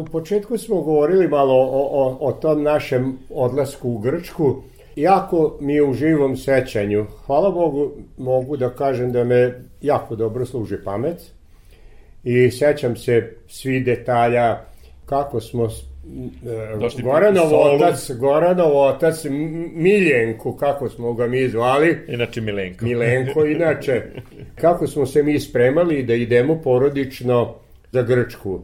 U 0.00 0.04
početku 0.04 0.58
smo 0.58 0.80
govorili 0.80 1.28
malo 1.28 1.54
o, 1.54 1.88
o, 1.92 2.18
o 2.20 2.32
tom 2.32 2.62
našem 2.62 3.18
odlasku 3.30 3.90
u 3.90 3.98
Grčku. 3.98 4.62
Jako 4.96 5.58
mi 5.60 5.74
je 5.74 5.84
u 5.84 5.94
živom 5.94 6.36
sećanju. 6.36 7.06
Hvala 7.26 7.50
Bogu, 7.50 7.90
mogu 8.18 8.56
da 8.56 8.70
kažem 8.70 9.12
da 9.12 9.24
me 9.24 9.62
jako 9.80 10.16
dobro 10.16 10.46
služi 10.46 10.76
pamet. 10.84 11.32
I 12.24 12.50
sećam 12.50 12.96
se 12.96 13.36
svi 13.48 13.80
detalja 13.80 14.60
kako 15.06 15.40
smo 15.40 15.68
Došli 16.80 17.02
Goranov 17.02 17.54
otac, 17.54 18.10
Goranov 18.10 18.76
otac 18.76 19.24
Miljenku, 19.72 20.52
kako 20.52 20.88
smo 20.88 21.12
ga 21.12 21.26
mi 21.26 21.48
zvali. 21.48 21.98
Inače 22.08 22.40
Milenko. 22.40 22.84
Milenko, 22.84 23.44
inače. 23.56 24.02
Kako 24.54 24.86
smo 24.86 25.06
se 25.06 25.22
mi 25.22 25.40
spremali 25.40 26.02
da 26.02 26.14
idemo 26.14 26.60
porodično 26.62 27.54
za 27.92 28.02
Grčku. 28.02 28.60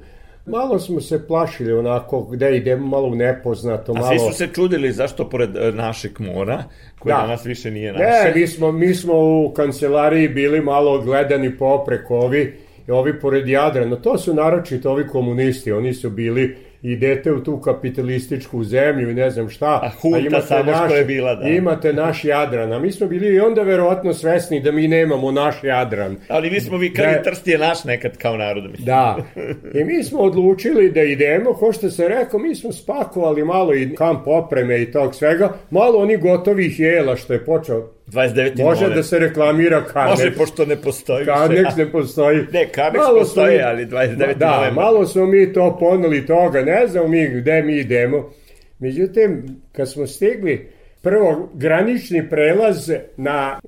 Malo 0.47 0.79
smo 0.79 1.01
se 1.01 1.27
plašili 1.27 1.73
onako 1.73 2.23
gde 2.23 2.57
idemo, 2.57 2.87
malo 2.87 3.09
u 3.09 3.15
nepoznato. 3.15 3.95
Malo... 3.95 4.07
A 4.07 4.09
svi 4.09 4.19
su 4.19 4.39
se 4.39 4.47
čudili 4.55 4.93
zašto 4.93 5.29
pored 5.31 5.57
e, 5.57 5.73
našeg 5.73 6.21
mora, 6.21 6.65
koji 6.99 7.13
da. 7.13 7.19
danas 7.19 7.47
više 7.47 7.71
nije 7.71 7.93
naše. 7.93 8.05
Ne, 8.05 8.33
mi 8.35 8.47
smo, 8.47 8.73
mi 8.73 8.95
smo 8.95 9.15
u 9.15 9.53
kancelariji 9.57 10.29
bili 10.29 10.61
malo 10.61 11.01
gledani 11.01 11.57
popreko 11.57 12.17
ovi, 12.17 12.59
ovi 12.93 13.21
pored 13.21 13.49
Jadrana. 13.49 13.97
To 13.97 14.19
su 14.19 14.35
naročito 14.35 14.91
ovi 14.91 15.07
komunisti, 15.07 15.73
oni 15.73 15.95
su 15.95 16.11
bili 16.11 16.57
idete 16.83 17.33
u 17.33 17.45
tu 17.45 17.61
kapitalističku 17.61 18.65
zemlju 18.65 19.11
i 19.11 19.15
ne 19.15 19.31
znam 19.31 19.49
šta. 19.49 19.81
A 19.83 19.91
hunta 20.01 20.17
a 20.17 20.21
imate 20.21 20.47
samo 20.47 20.71
naš, 20.73 20.85
što 20.85 20.97
je 20.97 21.05
bila, 21.05 21.35
da. 21.35 21.49
Imate 21.49 21.93
naš 21.93 22.25
Jadran, 22.25 22.73
a 22.73 22.79
mi 22.79 22.93
smo 22.93 23.07
bili 23.07 23.35
i 23.35 23.41
onda 23.41 23.63
verovatno 23.63 24.15
svesni 24.15 24.61
da 24.61 24.73
mi 24.73 24.89
nemamo 24.89 25.31
naš 25.31 25.55
Jadran. 25.63 26.17
Ali 26.29 26.51
mi 26.51 26.61
smo 26.61 26.79
vikali 26.79 27.09
da, 27.13 27.23
Trst 27.23 27.47
je 27.47 27.59
naš 27.59 27.85
nekad 27.85 28.17
kao 28.17 28.37
narod. 28.37 28.65
Mislim. 28.71 28.87
Da, 28.87 29.17
i 29.75 29.85
mi 29.85 30.05
smo 30.05 30.19
odlučili 30.19 30.91
da 30.91 31.03
idemo, 31.03 31.53
ko 31.53 31.73
što 31.73 31.91
se 31.91 32.09
rekao, 32.09 32.41
mi 32.41 32.55
smo 32.55 32.73
spakovali 32.73 33.45
malo 33.45 33.75
i 33.75 33.95
kamp 33.95 34.27
opreme 34.27 34.83
i 34.83 34.93
tog 34.93 35.15
svega, 35.15 35.53
malo 35.71 35.99
oni 35.99 36.17
gotovih 36.17 36.81
jela 36.81 37.17
što 37.17 37.33
je 37.33 37.45
počeo 37.45 37.98
29. 38.13 38.63
Može 38.65 38.81
moment. 38.81 38.97
da 38.97 39.03
se 39.03 39.19
reklamira 39.19 39.85
Karnex. 39.95 40.11
Može, 40.11 40.35
pošto 40.35 40.67
ne 40.67 40.77
postoji. 40.77 41.27
Karnex 41.27 41.77
ne 41.77 41.91
postoji. 41.93 42.39
Ne, 42.53 42.69
Karnex 42.75 42.99
malo 42.99 43.19
postoji, 43.19 43.57
mi, 43.57 43.63
ali 43.63 43.87
29. 43.87 44.35
Da, 44.35 44.57
novembar. 44.57 44.85
malo 44.85 45.07
smo 45.07 45.27
mi 45.27 45.53
to 45.53 45.77
poneli 45.81 46.27
toga, 46.27 46.63
ne 46.63 46.87
znamo 46.87 47.09
mi 47.09 47.29
gde 47.29 47.63
mi 47.63 47.77
idemo. 47.77 48.31
Međutim, 48.79 49.57
kad 49.73 49.91
smo 49.93 50.07
stigli, 50.07 50.69
prvo 51.03 51.51
granični 51.55 52.29
prelaz 52.29 52.91
na 53.17 53.61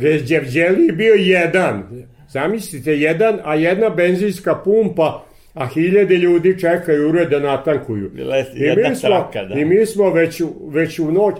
Đevđeli 0.00 0.92
bio 0.92 1.14
jedan. 1.14 2.06
Zamislite, 2.28 2.98
jedan, 2.98 3.38
a 3.44 3.54
jedna 3.54 3.90
benzinska 3.90 4.54
pumpa 4.54 5.26
a 5.56 5.66
hiljade 5.66 6.16
ljudi 6.16 6.60
čekaju 6.60 7.08
ure 7.08 7.24
da 7.24 7.40
natankuju. 7.40 8.10
I 8.54 8.76
mi 8.76 8.94
smo, 8.96 9.08
traka, 9.08 9.44
da. 9.44 9.54
I 9.60 9.64
mi 9.64 9.86
smo 9.86 10.10
već, 10.10 10.42
već 10.68 10.98
u 10.98 11.12
noć, 11.12 11.34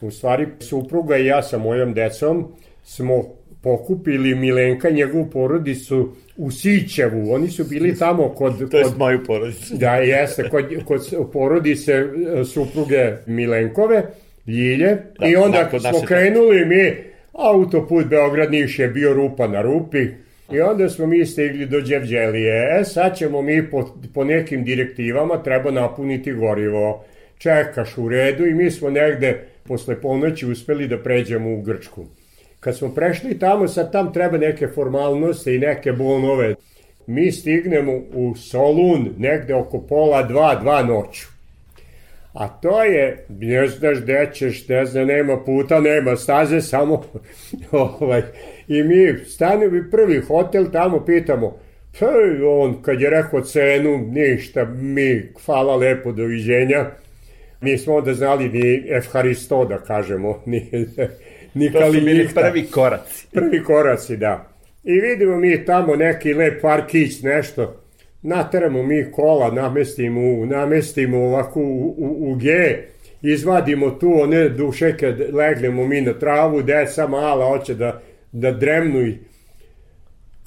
U 0.00 0.10
stvari, 0.10 0.46
supruga 0.60 1.16
i 1.16 1.26
ja 1.26 1.42
sa 1.42 1.58
mojom 1.58 1.94
decom 1.94 2.52
smo 2.84 3.24
pokupili 3.62 4.34
Milenka, 4.34 4.90
njegovu 4.90 5.30
porodicu 5.30 6.12
u 6.36 6.50
Sićevu. 6.50 7.32
Oni 7.32 7.48
su 7.48 7.64
bili 7.64 7.98
tamo 7.98 8.28
kod... 8.28 8.58
To 8.70 8.78
je 8.78 8.84
kod, 8.84 8.98
moju 8.98 9.24
porodicu. 9.24 9.74
Da, 9.74 9.94
jeste, 9.94 10.48
kod, 10.48 10.64
kod 10.84 11.30
porodice 11.32 11.92
e, 11.92 12.44
supruge 12.44 13.12
Milenkove, 13.26 14.02
Ljilje. 14.46 14.96
Da, 15.18 15.26
I 15.26 15.36
onda 15.36 15.70
smo 15.80 16.00
krenuli 16.06 16.64
mi, 16.64 16.94
autoput 17.32 18.06
Beograd-Niš 18.06 18.78
je 18.78 18.88
bio 18.88 19.12
rupa 19.12 19.48
na 19.48 19.62
rupi, 19.62 20.08
I 20.52 20.60
onda 20.60 20.88
smo 20.88 21.06
mi 21.06 21.26
stigli 21.26 21.66
do 21.66 21.80
Đevđelije. 21.80 22.80
E, 22.80 22.84
sad 22.84 23.16
ćemo 23.16 23.42
mi 23.42 23.70
po, 23.70 23.94
po 24.14 24.24
nekim 24.24 24.64
direktivama 24.64 25.42
treba 25.42 25.70
napuniti 25.70 26.32
gorivo. 26.32 27.04
Čekaš 27.38 27.98
u 27.98 28.08
redu 28.08 28.46
i 28.46 28.54
mi 28.54 28.70
smo 28.70 28.90
negde 28.90 29.46
posle 29.68 30.00
ponoći 30.00 30.46
uspeli 30.46 30.88
da 30.88 30.98
pređemo 30.98 31.54
u 31.54 31.62
Grčku. 31.62 32.04
Kad 32.60 32.76
smo 32.76 32.94
prešli 32.94 33.38
tamo, 33.38 33.68
sad 33.68 33.92
tam 33.92 34.12
treba 34.12 34.38
neke 34.38 34.68
formalnosti 34.68 35.54
i 35.54 35.58
neke 35.58 35.92
bonove. 35.92 36.54
Mi 37.06 37.32
stignemo 37.32 37.92
u 38.14 38.34
Solun 38.36 39.14
negde 39.18 39.54
oko 39.54 39.80
pola 39.80 40.22
dva, 40.22 40.54
dva 40.54 40.82
noću. 40.82 41.26
A 42.32 42.48
to 42.48 42.84
je, 42.84 43.24
ne 43.28 43.68
znaš 43.68 44.00
gde 44.00 44.30
ćeš, 44.34 44.68
ne 44.68 44.86
zna, 44.86 45.04
nema 45.04 45.44
puta, 45.44 45.80
nema 45.80 46.16
staze, 46.16 46.60
samo 46.72 47.04
ovaj. 47.72 48.22
I 48.68 48.82
mi 48.82 49.24
stanemo 49.24 49.76
i 49.76 49.90
prvi 49.90 50.20
hotel 50.20 50.66
tamo 50.72 51.04
pitamo, 51.04 51.58
pa 52.00 52.06
on 52.46 52.82
kad 52.82 53.00
je 53.00 53.10
rekao 53.10 53.40
cenu, 53.40 53.98
ništa, 53.98 54.64
mi, 54.64 55.32
hvala 55.44 55.76
lepo, 55.76 56.12
doviđenja. 56.12 56.90
Nismo 57.60 57.94
onda 57.94 58.14
znali 58.14 58.48
ni 58.48 58.84
Efharisto 58.90 59.64
da 59.64 59.78
kažemo, 59.78 60.42
ni, 60.46 60.70
ni 61.54 61.72
To 61.72 61.92
su 61.92 62.00
bili 62.00 62.28
prvi 62.34 62.66
koraci. 62.66 63.26
Prvi 63.34 63.64
koraci, 63.64 64.16
da. 64.16 64.48
I 64.84 65.00
vidimo 65.00 65.36
mi 65.36 65.64
tamo 65.64 65.96
neki 65.96 66.34
lep 66.34 66.62
parkić, 66.62 67.22
nešto. 67.22 67.82
Nateramo 68.22 68.82
mi 68.82 69.12
kola, 69.12 69.50
namestimo, 69.50 70.46
namestimo 70.46 71.18
ovako 71.18 71.60
u, 71.60 71.94
u, 71.98 72.32
u 72.32 72.34
G, 72.34 72.48
izvadimo 73.22 73.90
tu 73.90 74.20
one 74.20 74.48
duše 74.48 74.96
kad 74.96 75.34
legnemo 75.34 75.86
mi 75.86 76.00
na 76.00 76.12
travu, 76.12 76.62
deca 76.62 77.06
mala 77.06 77.46
hoće 77.46 77.74
da, 77.74 78.02
da 78.32 78.50
dremnu 78.50 79.00
i 79.06 79.18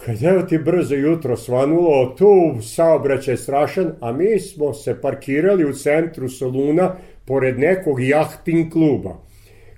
Kad 0.05 0.23
evo 0.23 0.41
ti 0.41 0.57
brzo 0.57 0.95
jutro 0.95 1.38
svanulo, 1.38 2.15
tu 2.17 2.62
saobraćaj 2.62 3.38
strašan, 3.38 3.91
a 4.01 4.12
mi 4.12 4.39
smo 4.39 4.73
se 4.73 5.01
parkirali 5.01 5.65
u 5.65 5.73
centru 5.73 6.29
Soluna 6.29 6.95
pored 7.25 7.59
nekog 7.59 8.03
jahting 8.03 8.71
kluba, 8.71 9.15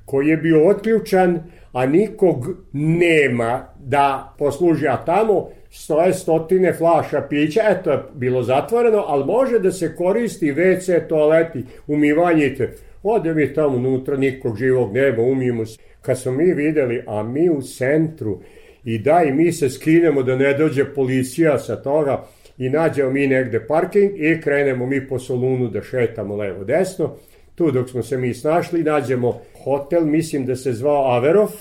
koji 0.06 0.28
je 0.28 0.38
bio 0.38 0.68
otključan, 0.68 1.40
a 1.74 1.86
nikog 1.86 2.48
nema 2.74 3.68
da 3.80 4.36
posluži, 4.38 4.88
a 4.88 5.06
tamo 5.06 5.50
stoje 5.70 6.14
stotine 6.14 6.74
flaša 6.74 7.22
pića, 7.30 7.62
eto 7.70 7.92
je 7.92 8.00
bilo 8.14 8.44
zatvoreno, 8.44 9.04
ali 9.08 9.26
može 9.26 9.60
da 9.60 9.72
se 9.72 9.96
koristi 9.96 10.54
WC, 10.54 11.08
toaleti, 11.08 11.64
umivanjite. 11.88 12.74
Ode 13.04 13.34
mi 13.34 13.54
tamo 13.54 13.78
unutra, 13.78 14.18
nikog 14.18 14.58
živog 14.58 14.94
nema, 14.94 15.22
umijemo 15.22 15.66
se. 15.66 15.80
Kad 16.02 16.20
smo 16.20 16.32
mi 16.32 16.54
videli, 16.54 17.04
a 17.08 17.24
mi 17.24 17.50
u 17.50 17.62
centru, 17.62 18.40
i 18.84 18.98
da 18.98 19.24
i 19.24 19.32
mi 19.32 19.52
se 19.52 19.70
skinemo 19.70 20.24
da 20.24 20.36
ne 20.36 20.54
dođe 20.54 20.86
policija 20.86 21.60
sa 21.60 21.76
toga 21.76 22.26
i 22.58 22.70
nađemo 22.70 23.12
mi 23.12 23.28
negde 23.28 23.68
parking 23.68 24.12
i 24.16 24.42
krenemo 24.42 24.86
mi 24.86 25.08
po 25.08 25.20
Solunu 25.20 25.68
da 25.68 25.82
šetamo 25.82 26.36
levo 26.36 26.64
desno. 26.64 27.16
Tu 27.56 27.72
dok 27.72 27.90
smo 27.90 28.04
se 28.04 28.18
mi 28.18 28.34
snašli 28.34 28.84
nađemo 28.84 29.42
hotel, 29.64 30.06
mislim 30.06 30.46
da 30.46 30.56
se 30.56 30.74
zvao 30.74 31.12
Averov, 31.12 31.52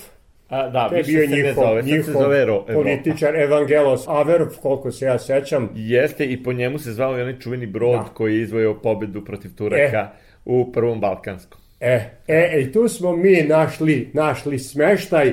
A, 0.50 0.68
da, 0.68 0.88
to 0.88 0.94
je 0.94 1.02
bio 1.02 1.26
njihov, 1.26 1.64
zove, 1.64 1.82
njihov 1.82 2.12
zove 2.12 2.46
političar 2.74 3.36
Evangelos 3.36 4.08
Averov, 4.08 4.48
koliko 4.62 4.92
se 4.92 5.04
ja 5.04 5.18
sećam. 5.18 5.68
Jeste, 5.74 6.26
i 6.26 6.42
po 6.42 6.52
njemu 6.52 6.78
se 6.78 6.92
zvao 6.92 7.12
onaj 7.12 7.38
čuveni 7.38 7.66
brod 7.66 7.96
da. 7.96 8.14
koji 8.14 8.34
je 8.34 8.42
izvojao 8.42 8.74
pobedu 8.74 9.24
protiv 9.24 9.50
Turaka. 9.54 9.98
E, 9.98 10.08
u 10.44 10.72
Prvom 10.72 11.00
Balkanskom. 11.00 11.60
E, 11.80 12.00
e, 12.28 12.60
i 12.60 12.72
tu 12.72 12.88
smo 12.88 13.16
mi 13.16 13.42
našli, 13.42 14.10
našli 14.12 14.58
smeštaj 14.58 15.32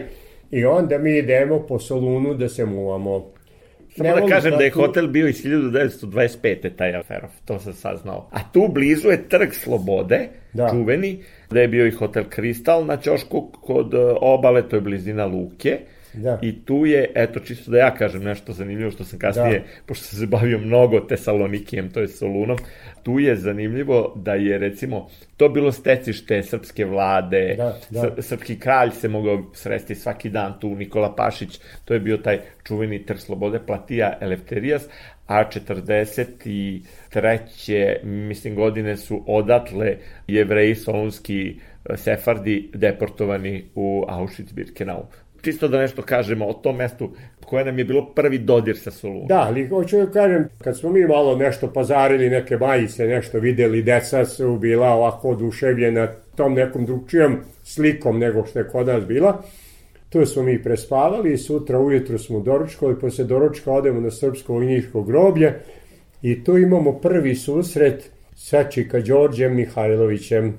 i 0.51 0.65
onda 0.65 0.97
mi 0.97 1.17
idemo 1.17 1.60
po 1.60 1.79
Solunu 1.79 2.33
da 2.33 2.49
se 2.49 2.65
muvamo. 2.65 3.25
Samo 3.97 4.15
da 4.15 4.27
kažem 4.27 4.51
da 4.57 4.63
je 4.63 4.71
hotel 4.71 5.07
bio 5.07 5.27
iz 5.27 5.43
1925. 5.43 6.75
taj 6.75 6.95
Aferov, 6.95 7.29
to 7.45 7.60
sam 7.60 7.73
saznao. 7.73 8.29
A 8.31 8.39
tu 8.53 8.67
blizu 8.67 9.10
je 9.10 9.29
Trg 9.29 9.53
Slobode, 9.53 10.29
da. 10.53 10.69
čuveni, 10.69 11.23
da 11.49 11.62
je 11.62 11.67
bio 11.67 11.88
i 11.88 11.91
hotel 11.91 12.23
Kristal 12.29 12.86
na 12.86 12.97
Ćošku 12.97 13.51
kod 13.62 13.93
e, 13.93 13.97
obale, 14.21 14.69
to 14.69 14.75
je 14.75 14.81
blizina 14.81 15.25
Luke. 15.25 15.79
Da. 16.13 16.39
I 16.41 16.65
tu 16.65 16.85
je, 16.85 17.11
eto, 17.15 17.39
čisto 17.39 17.71
da 17.71 17.77
ja 17.77 17.95
kažem 17.95 18.23
nešto 18.23 18.53
zanimljivo 18.53 18.91
što 18.91 19.03
sam 19.03 19.19
kasnije, 19.19 19.59
da. 19.59 19.65
pošto 19.85 20.05
sam 20.05 20.19
se 20.19 20.25
bavio 20.25 20.59
mnogo 20.59 20.99
Tesalonikijem, 20.99 21.89
to 21.89 21.99
je 21.99 22.07
Solunom, 22.07 22.57
tu 23.03 23.19
je 23.19 23.35
zanimljivo 23.35 24.13
da 24.15 24.33
je, 24.33 24.57
recimo, 24.57 25.09
to 25.37 25.49
bilo 25.49 25.71
stecište 25.71 26.43
srpske 26.43 26.85
vlade, 26.85 27.55
da, 27.57 27.79
da. 27.89 28.21
srpski 28.21 28.59
kralj 28.59 28.91
se 28.91 29.07
mogao 29.07 29.43
sresti 29.53 29.95
svaki 29.95 30.29
dan 30.29 30.59
tu, 30.59 30.75
Nikola 30.75 31.15
Pašić, 31.15 31.59
to 31.85 31.93
je 31.93 31.99
bio 31.99 32.17
taj 32.17 32.39
čuveni 32.63 33.05
trg 33.05 33.19
slobode, 33.19 33.59
Platija 33.59 34.17
Elefterijas, 34.21 34.87
a 35.27 35.43
43. 35.43 38.03
mislim 38.03 38.55
godine 38.55 38.97
su 38.97 39.23
odatle 39.27 39.97
jevreji 40.27 40.75
solunski 40.75 41.55
sefardi 41.95 42.69
deportovani 42.73 43.65
u 43.75 44.03
Auschwitz-Birkenau 44.07 45.03
čisto 45.47 45.67
da 45.67 45.79
nešto 45.79 46.01
kažemo 46.01 46.45
o 46.45 46.53
tom 46.53 46.75
mestu 46.75 47.10
koje 47.45 47.65
nam 47.65 47.79
je 47.79 47.86
bilo 47.86 48.05
prvi 48.15 48.38
dodir 48.38 48.77
sa 48.77 48.91
Solunom. 48.91 49.27
Da, 49.27 49.39
ali 49.47 49.67
hoću 49.67 49.97
da 49.97 50.12
kažem, 50.12 50.49
kad 50.63 50.77
smo 50.77 50.89
mi 50.91 51.05
malo 51.05 51.36
nešto 51.36 51.71
pazarili, 51.73 52.29
neke 52.29 52.57
majice, 52.57 53.07
nešto 53.07 53.39
videli, 53.39 53.83
deca 53.83 54.25
su 54.25 54.57
bila 54.57 54.89
ovako 54.89 55.29
oduševljena 55.29 56.07
tom 56.36 56.53
nekom 56.53 56.86
drugčijom 56.86 57.38
slikom 57.63 58.19
nego 58.19 58.45
što 58.45 58.60
je 58.60 58.67
kod 58.67 58.88
nas 58.88 59.05
bila. 59.05 59.41
Tu 60.10 60.25
smo 60.25 60.43
mi 60.43 60.63
prespavali 60.63 61.33
i 61.33 61.38
sutra 61.38 61.79
ujutru 61.79 62.17
smo 62.17 62.39
doručkovali, 62.39 62.99
posle 62.99 63.25
doručka 63.25 63.71
odemo 63.71 64.01
na 64.01 64.12
Srpsko 64.12 64.53
vojničko 64.53 65.03
groblje 65.03 65.53
i 66.21 66.43
tu 66.43 66.57
imamo 66.57 66.99
prvi 66.99 67.36
susret 67.36 68.10
sa 68.36 68.63
Čika 68.63 68.99
Đorđem 68.99 69.55
Mihajlovićem. 69.55 70.53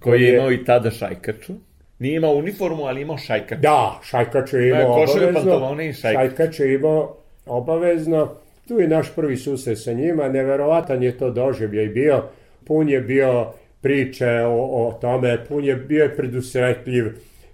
Koji 0.00 0.22
je 0.22 0.34
imao 0.34 0.52
i 0.52 0.64
tada 0.64 0.90
šajkaču. 0.90 1.52
Nije 1.98 2.16
imao 2.16 2.34
uniformu, 2.34 2.84
ali 2.84 3.02
imao 3.02 3.18
šajkač. 3.18 3.58
Da, 3.58 4.00
šajkač 4.04 4.52
je 4.52 4.68
imao 4.68 4.92
obavezno. 4.92 5.32
pantalone 5.32 5.88
i 5.88 5.92
šajkač. 5.92 6.20
Šajkač 6.20 6.60
je 6.60 6.74
imao 6.74 7.16
obavezno. 7.46 8.34
Tu 8.68 8.80
je 8.80 8.88
naš 8.88 9.14
prvi 9.14 9.36
susret 9.36 9.78
sa 9.78 9.92
njima. 9.92 10.28
Neverovatan 10.28 11.02
je 11.02 11.18
to 11.18 11.30
doživljaj 11.30 11.86
bio. 11.86 12.22
Pun 12.64 12.88
je 12.88 13.00
bio 13.00 13.46
priče 13.80 14.30
o, 14.46 14.86
o 14.86 14.98
tome, 15.00 15.44
pun 15.48 15.64
je 15.64 15.76
bio 15.76 16.02
je 16.02 16.16
predusretljiv. 16.16 17.04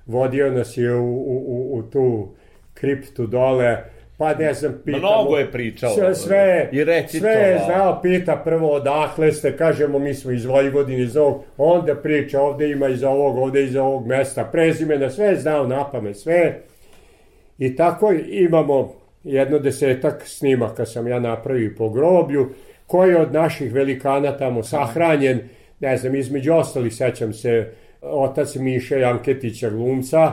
Vodio 0.06 0.50
nas 0.50 0.76
je 0.76 0.94
u, 0.94 1.14
u, 1.14 1.44
u, 1.46 1.78
u 1.78 1.82
tu 1.82 2.34
kriptu 2.74 3.26
dole 3.26 3.78
pa 4.22 4.34
ne 4.34 4.54
znam, 4.54 4.80
pita 4.84 4.98
Mnogo 4.98 5.36
je 5.36 5.50
pričao. 5.50 5.90
Sve, 5.90 6.14
sve, 6.14 6.68
i 6.72 6.84
reci 6.84 7.18
sve 7.18 7.30
je 7.30 7.60
znao, 7.66 8.00
pita 8.02 8.36
prvo 8.36 8.70
odakle 8.70 9.32
ste, 9.32 9.56
kažemo 9.56 9.98
mi 9.98 10.14
smo 10.14 10.30
iz 10.30 10.44
Vojvodine, 10.44 11.02
iz 11.02 11.16
ovog, 11.16 11.42
onda 11.56 11.94
priča, 11.94 12.40
ovde 12.40 12.70
ima 12.70 12.88
iz 12.88 13.02
ovog, 13.02 13.36
ovde 13.36 13.64
iz 13.64 13.76
ovog 13.76 14.06
mesta, 14.06 14.44
prezimena, 14.44 15.10
sve 15.10 15.26
je 15.26 15.36
znao 15.36 15.66
na 15.66 15.90
pamet, 15.90 16.16
sve. 16.16 16.60
I 17.58 17.76
tako 17.76 18.12
imamo 18.26 18.94
jedno 19.24 19.58
desetak 19.58 20.22
snimaka 20.24 20.86
sam 20.86 21.06
ja 21.06 21.20
napravio 21.20 21.74
po 21.78 21.90
groblju, 21.90 22.48
koji 22.86 23.14
od 23.14 23.32
naših 23.32 23.72
velikana 23.72 24.36
tamo 24.36 24.62
sahranjen, 24.62 25.40
ne 25.80 25.96
znam, 25.96 26.14
između 26.14 26.52
ostali, 26.52 26.90
sećam 26.90 27.32
se, 27.32 27.72
otac 28.02 28.54
Miše 28.54 29.00
Janketića 29.00 29.70
glumca, 29.70 30.32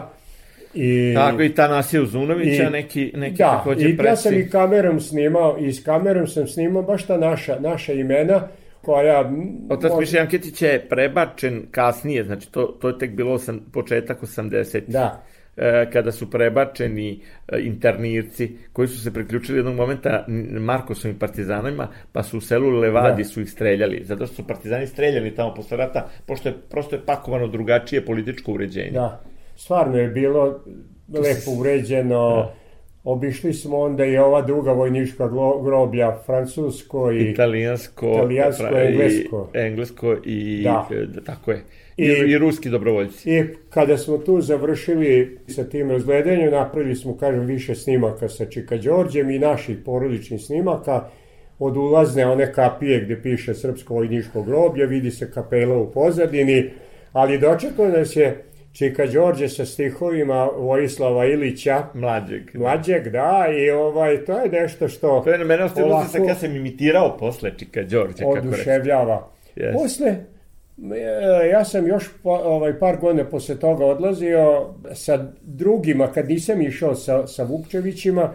I, 0.74 1.14
Tako 1.16 1.42
i 1.42 1.54
Tanasija 1.54 2.02
Uzunovića, 2.02 2.64
i, 2.64 2.70
neki, 2.70 3.12
neki 3.16 3.38
da, 3.38 3.58
takođe 3.58 3.90
i 3.90 3.98
preci. 3.98 4.10
ja 4.10 4.16
sam 4.16 4.34
i 4.34 4.50
kamerom 4.50 5.00
snimao, 5.00 5.58
i 5.60 5.74
s 5.74 5.84
kamerom 5.84 6.28
sam 6.28 6.48
snimao 6.48 6.84
baš 6.84 7.06
ta 7.06 7.18
naša, 7.18 7.60
naša 7.60 7.94
imena, 7.94 8.48
koja... 8.82 9.32
Otac 9.70 9.92
može... 9.92 10.00
Miša 10.00 10.18
Janketić 10.18 10.62
je 10.62 10.86
prebačen 10.90 11.66
kasnije, 11.72 12.24
znači 12.24 12.52
to, 12.52 12.66
to 12.66 12.88
je 12.88 12.98
tek 12.98 13.12
bilo 13.12 13.38
sam, 13.38 13.60
početak 13.74 14.22
80. 14.22 14.82
Da 14.88 15.24
e, 15.58 15.90
kada 15.94 16.12
su 16.12 16.30
prebačeni 16.32 17.22
e, 17.48 17.60
internirci 17.60 18.58
koji 18.74 18.88
su 18.88 19.04
se 19.04 19.14
priključili 19.14 19.58
jednog 19.58 19.76
momenta 19.76 20.26
Markosovim 20.60 21.20
partizanima, 21.20 21.88
pa 22.12 22.24
su 22.24 22.38
u 22.38 22.42
selu 22.42 22.70
Levadi 22.70 23.24
da. 23.24 23.30
su 23.30 23.42
ih 23.42 23.52
streljali, 23.52 24.02
zato 24.04 24.26
što 24.26 24.36
su 24.36 24.48
partizani 24.48 24.88
streljali 24.88 25.36
tamo 25.36 25.54
posle 25.54 25.78
rata, 25.78 26.10
pošto 26.26 26.50
je 26.50 26.56
prosto 26.70 26.96
je 26.96 27.02
pakovano 27.06 27.48
drugačije 27.48 28.06
političko 28.06 28.52
uređenje. 28.52 28.92
Da 28.92 29.22
stvarno 29.60 29.98
je 29.98 30.08
bilo 30.08 30.60
lepo 31.14 31.52
uređeno. 31.60 32.30
Da. 32.30 32.56
Obišli 33.04 33.54
smo 33.54 33.80
onda 33.80 34.06
i 34.06 34.18
ova 34.18 34.42
druga 34.42 34.72
vojnička 34.72 35.30
groblja, 35.64 36.18
francusko 36.26 37.12
i 37.12 37.30
italijansko, 37.32 38.12
italijansko 38.16 38.64
pra, 38.70 38.84
englesko. 38.84 39.50
I, 39.54 39.58
englesko 39.58 40.16
i 40.24 40.62
da. 40.64 40.88
da. 41.08 41.22
tako 41.22 41.52
je. 41.52 41.64
I, 41.98 42.04
I, 42.06 42.32
I 42.32 42.38
ruski 42.38 42.70
dobrovoljci. 42.70 43.32
I 43.32 43.44
kada 43.70 43.98
smo 43.98 44.18
tu 44.18 44.42
završili 44.42 45.40
sa 45.48 45.64
tim 45.64 45.92
razgledanjem, 45.92 46.52
napravili 46.52 46.96
smo, 46.96 47.18
kažem, 47.18 47.46
više 47.46 47.76
snimaka 47.76 48.30
sa 48.30 48.46
Čika 48.46 48.78
Đorđem 48.78 49.30
i 49.30 49.40
naših 49.40 49.78
porodičnih 49.86 50.42
snimaka 50.42 51.10
od 51.60 51.78
ulazne 51.78 52.28
one 52.28 52.54
kapije 52.54 53.02
gde 53.02 53.22
piše 53.22 53.54
Srpsko 53.54 53.94
vojničko 53.94 54.44
groblje, 54.44 54.86
vidi 54.86 55.12
se 55.12 55.32
kapela 55.32 55.78
u 55.78 55.92
pozadini, 55.92 56.70
ali 57.14 57.40
dočekao 57.40 57.88
nas 57.88 58.16
je 58.16 58.44
Čika 58.74 59.06
Đorđe 59.06 59.50
sa 59.50 59.66
stihovima 59.66 60.50
Vojislava 60.58 61.26
Ilića. 61.26 61.84
Mlađeg. 61.94 62.42
Mlađeg, 62.54 63.08
da, 63.08 63.46
i 63.58 63.70
ovaj, 63.70 64.26
to 64.26 64.40
je 64.40 64.50
nešto 64.50 64.88
što... 64.88 65.22
To 65.24 65.32
je 65.32 65.38
na 65.38 65.46
mene 65.46 65.64
ostavilo 65.64 66.06
se 66.12 66.20
ja 66.28 66.36
sam 66.36 66.56
imitirao 66.56 67.18
posle 67.18 67.52
Čika 67.58 67.84
Đorđe. 67.84 68.26
Oduševljava. 68.26 69.28
Yes. 69.56 69.74
Posle, 69.74 70.16
e, 70.96 71.50
ja 71.52 71.66
sam 71.66 71.88
još 71.88 72.10
ovaj, 72.24 72.80
par 72.80 72.98
godina 72.98 73.26
posle 73.26 73.60
toga 73.60 73.86
odlazio 73.86 74.74
sa 74.94 75.32
drugima, 75.42 76.12
kad 76.12 76.30
nisam 76.30 76.62
išao 76.62 76.96
sa, 76.96 77.28
sa 77.28 77.44
Vukčevićima, 77.44 78.34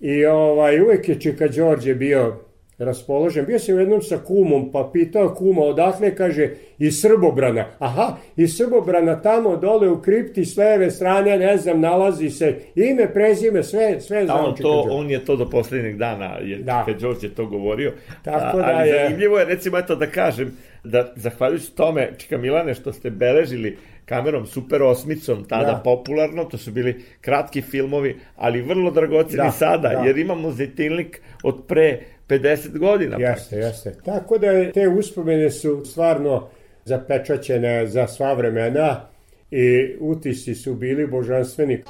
i 0.00 0.24
ovaj, 0.26 0.80
uvek 0.80 1.08
je 1.08 1.20
Čika 1.20 1.48
Đorđe 1.48 1.94
bio 1.94 2.36
raspoložen. 2.78 3.46
Bio 3.46 3.58
sam 3.58 3.78
jednom 3.78 4.02
sa 4.02 4.18
kumom, 4.18 4.72
pa 4.72 4.90
pitao 4.92 5.34
kuma 5.34 5.62
odakle, 5.62 6.14
kaže, 6.14 6.50
iz 6.78 7.00
Srbobrana. 7.00 7.66
Aha, 7.78 8.16
iz 8.36 8.56
Srbobrana 8.56 9.22
tamo 9.22 9.56
dole 9.56 9.88
u 9.90 10.02
kripti 10.02 10.44
s 10.44 10.56
leve 10.56 10.90
strane, 10.90 11.38
ne 11.38 11.56
znam, 11.56 11.80
nalazi 11.80 12.30
se 12.30 12.56
ime, 12.74 13.12
prezime, 13.12 13.62
sve, 13.62 14.00
sve 14.00 14.24
znam. 14.24 14.44
On, 14.44 14.54
to, 14.54 14.86
on 14.90 15.10
je 15.10 15.24
to 15.24 15.36
do 15.36 15.50
poslednjeg 15.50 15.96
dana, 15.96 16.38
je, 16.42 16.58
da. 16.58 16.84
kad 16.86 17.00
Đorđe 17.00 17.28
to 17.28 17.46
govorio. 17.46 17.92
Tako 18.22 18.58
da 18.58 18.64
ali 18.64 18.88
je... 18.88 19.02
zanimljivo 19.02 19.38
je, 19.38 19.44
recimo, 19.44 19.78
eto 19.78 19.94
da 19.94 20.06
kažem, 20.06 20.56
da 20.84 21.12
zahvaljujući 21.16 21.72
tome, 21.74 22.10
Čika 22.18 22.38
Milane, 22.38 22.74
što 22.74 22.92
ste 22.92 23.10
beležili 23.10 23.76
kamerom 24.04 24.46
Super 24.46 24.82
osmicom, 24.82 25.44
tada 25.44 25.72
da. 25.72 25.80
popularno, 25.84 26.44
to 26.44 26.58
su 26.58 26.70
bili 26.70 27.04
kratki 27.20 27.62
filmovi, 27.62 28.16
ali 28.36 28.62
vrlo 28.62 28.90
dragoceni 28.90 29.36
da, 29.36 29.50
sada, 29.50 29.88
da. 29.88 30.02
jer 30.06 30.18
imamo 30.18 30.50
zetilnik 30.50 31.22
od 31.42 31.64
pre 31.68 32.00
50 32.28 32.78
godina. 32.78 33.16
Jeste, 33.18 33.56
jeste. 33.56 33.94
Tako 34.04 34.38
da 34.38 34.72
te 34.72 34.88
uspomene 34.88 35.50
su 35.50 35.84
stvarno 35.84 36.48
zapečaćene 36.84 37.86
za 37.86 38.06
sva 38.06 38.32
vremena 38.32 39.08
i 39.50 39.96
utisi 40.00 40.54
su 40.54 40.74
bili 40.74 41.06
božanstveni. 41.06 41.82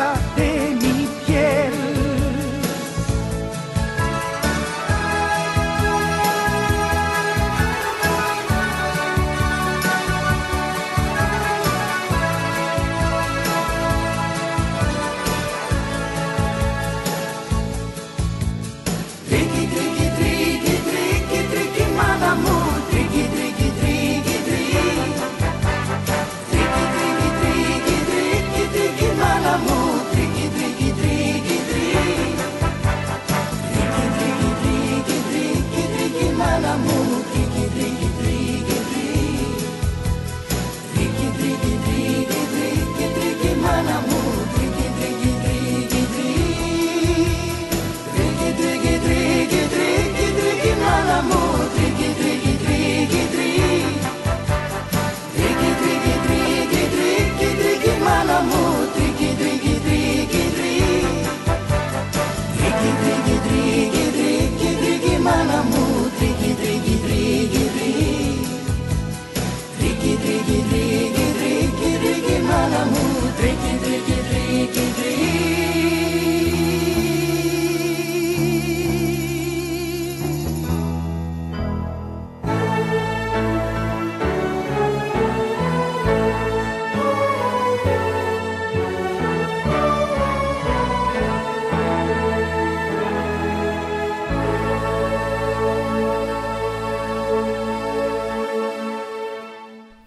Cerca 0.00 0.14
de 0.36 0.59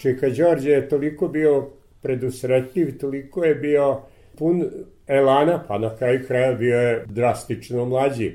Čika 0.04 0.30
Đorđe 0.30 0.72
je 0.72 0.90
toliko 0.90 1.28
bio 1.28 1.68
predusretljiv, 2.02 2.98
toliko 2.98 3.44
je 3.44 3.56
bio 3.56 4.02
pun 4.38 4.66
elana, 5.08 5.64
pa 5.68 5.78
na 5.78 5.96
kraju 5.96 6.20
kraja 6.28 6.54
bio 6.54 6.80
je 6.80 7.06
drastično 7.06 7.86
mlađi. 7.86 8.32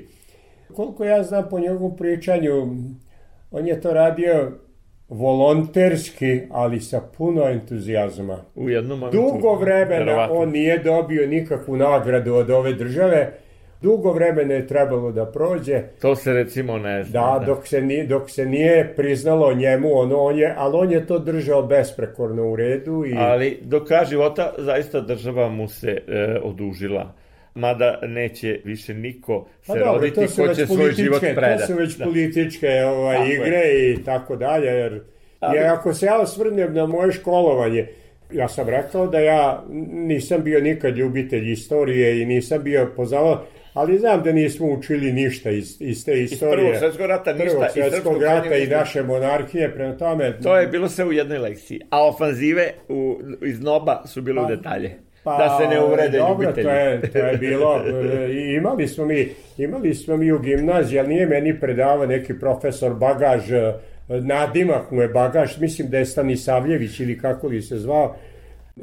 Koliko 0.75 1.03
ja 1.03 1.23
znam 1.23 1.49
po 1.49 1.59
njegovom 1.59 1.97
pričanju, 1.97 2.75
on 3.51 3.67
je 3.67 3.81
to 3.81 3.93
radio 3.93 4.51
volonterski, 5.09 6.41
ali 6.51 6.81
sa 6.81 7.01
puno 7.17 7.43
entuzijazma. 7.49 8.37
U 8.55 8.69
jednom 8.69 8.99
momentu. 8.99 9.17
Dugo 9.17 9.55
vremena 9.55 10.29
on 10.31 10.49
nije 10.49 10.77
dobio 10.77 11.27
nikakvu 11.27 11.77
nagradu 11.77 12.33
od 12.33 12.49
ove 12.49 12.73
države, 12.73 13.33
dugo 13.81 14.11
vremena 14.11 14.53
je 14.53 14.67
trebalo 14.67 15.11
da 15.11 15.25
prođe, 15.25 15.81
To 16.01 16.15
se 16.15 16.33
recimo 16.33 16.77
ne 16.77 17.03
zna. 17.03 17.21
Da, 17.21 17.45
dok 17.45 17.67
se, 17.67 17.81
nije, 17.81 18.05
dok 18.05 18.29
se 18.29 18.45
nije 18.45 18.93
priznalo 18.95 19.53
njemu, 19.53 19.89
ono, 19.93 20.17
on 20.17 20.39
je, 20.39 20.53
ali 20.57 20.77
on 20.77 20.91
je 20.91 21.07
to 21.07 21.19
držao 21.19 21.63
besprekorno 21.63 22.43
u 22.43 22.55
redu 22.55 23.03
i 23.05 23.13
Ali 23.17 23.59
do 23.61 23.83
kraja 23.83 24.05
života 24.05 24.53
zaista 24.57 25.01
država 25.01 25.49
mu 25.49 25.67
se 25.67 25.97
e, 26.07 26.37
odužila. 26.43 27.13
Mada 27.55 27.99
neće 28.03 28.59
više 28.63 28.93
niko 28.93 29.47
se 29.61 29.67
Pa 29.67 29.73
dobro, 29.75 29.93
roditi 29.93 30.15
ko 30.37 30.47
će 30.47 30.67
svoj 30.67 30.91
život 30.91 31.19
predati. 31.19 31.59
to 31.59 31.67
su 31.67 31.73
već 31.73 31.97
Da. 31.97 32.05
političke 32.05 32.67
ovaj, 32.85 33.15
Tako 33.15 33.27
je. 33.27 33.35
igre 33.35 33.61
i 33.91 34.03
tako 34.03 34.35
dalje, 34.35 34.67
jer, 34.67 35.01
Ali- 35.39 35.57
jer 35.57 35.67
ako 35.67 35.93
se 35.93 36.05
ja 36.05 36.19
osvrnem 36.19 36.73
na 36.73 36.85
moje 36.85 37.11
školovanje, 37.11 37.87
ja 38.31 38.47
sam 38.47 38.69
rekao 38.69 39.07
da 39.07 39.19
ja 39.19 39.63
nisam 39.91 40.43
bio 40.43 40.61
nikad 40.61 40.97
ljubitelj 40.97 41.51
istorije 41.51 42.21
i 42.21 42.25
nisam 42.25 42.63
bio 42.63 42.89
poznavao, 42.95 43.43
ali 43.79 43.99
znam 43.99 44.23
da 44.23 44.31
nismo 44.31 44.67
učili 44.67 45.13
ništa 45.13 45.49
iz, 45.49 45.77
iz 45.79 46.05
te 46.05 46.13
Iz 46.13 46.31
istorije. 46.31 46.57
prvog 46.57 46.75
svjetskog 46.75 47.05
rata 47.05 47.33
ništa. 47.33 47.49
Prvog 47.49 47.67
iz 47.77 47.93
srpskog 47.93 48.21
rata 48.23 48.55
i 48.55 48.67
naše 48.67 49.03
monarhije, 49.03 49.73
prema 49.73 49.97
tome... 49.97 50.37
To 50.39 50.57
je 50.57 50.67
bilo 50.67 50.89
sve 50.89 51.05
u 51.05 51.11
jednoj 51.11 51.37
lekciji. 51.37 51.79
A 51.89 52.07
ofanzive 52.07 52.71
u, 52.89 53.17
iz 53.41 53.61
Noba 53.61 54.03
su 54.05 54.21
bile 54.21 54.41
u 54.41 54.47
detalje. 54.47 54.91
da 55.25 55.57
se 55.59 55.67
ne 55.67 55.81
uvrede 55.81 56.17
Pa, 56.17 56.27
dobro, 56.27 56.43
ljubitelji. 56.43 56.65
to 56.65 56.71
je, 56.71 57.01
to 57.11 57.17
je 57.17 57.37
bilo, 57.37 57.81
i 58.29 58.53
imali 58.53 58.87
smo 58.87 59.05
mi, 59.05 59.27
imali 59.57 59.93
smo 59.95 60.17
mi 60.17 60.31
u 60.31 60.39
gimnaziji, 60.39 60.99
ali 60.99 61.07
nije 61.07 61.25
meni 61.25 61.59
predavao 61.59 62.05
neki 62.05 62.39
profesor 62.39 62.93
Bagaž, 62.93 63.43
nadimak 64.09 64.91
mu 64.91 65.01
je 65.01 65.07
Bagaž, 65.07 65.57
mislim 65.57 65.89
da 65.89 65.97
je 65.97 66.05
Stanisavljević 66.05 66.99
ili 66.99 67.19
kako 67.19 67.47
li 67.47 67.61
se 67.61 67.77
zvao, 67.77 68.15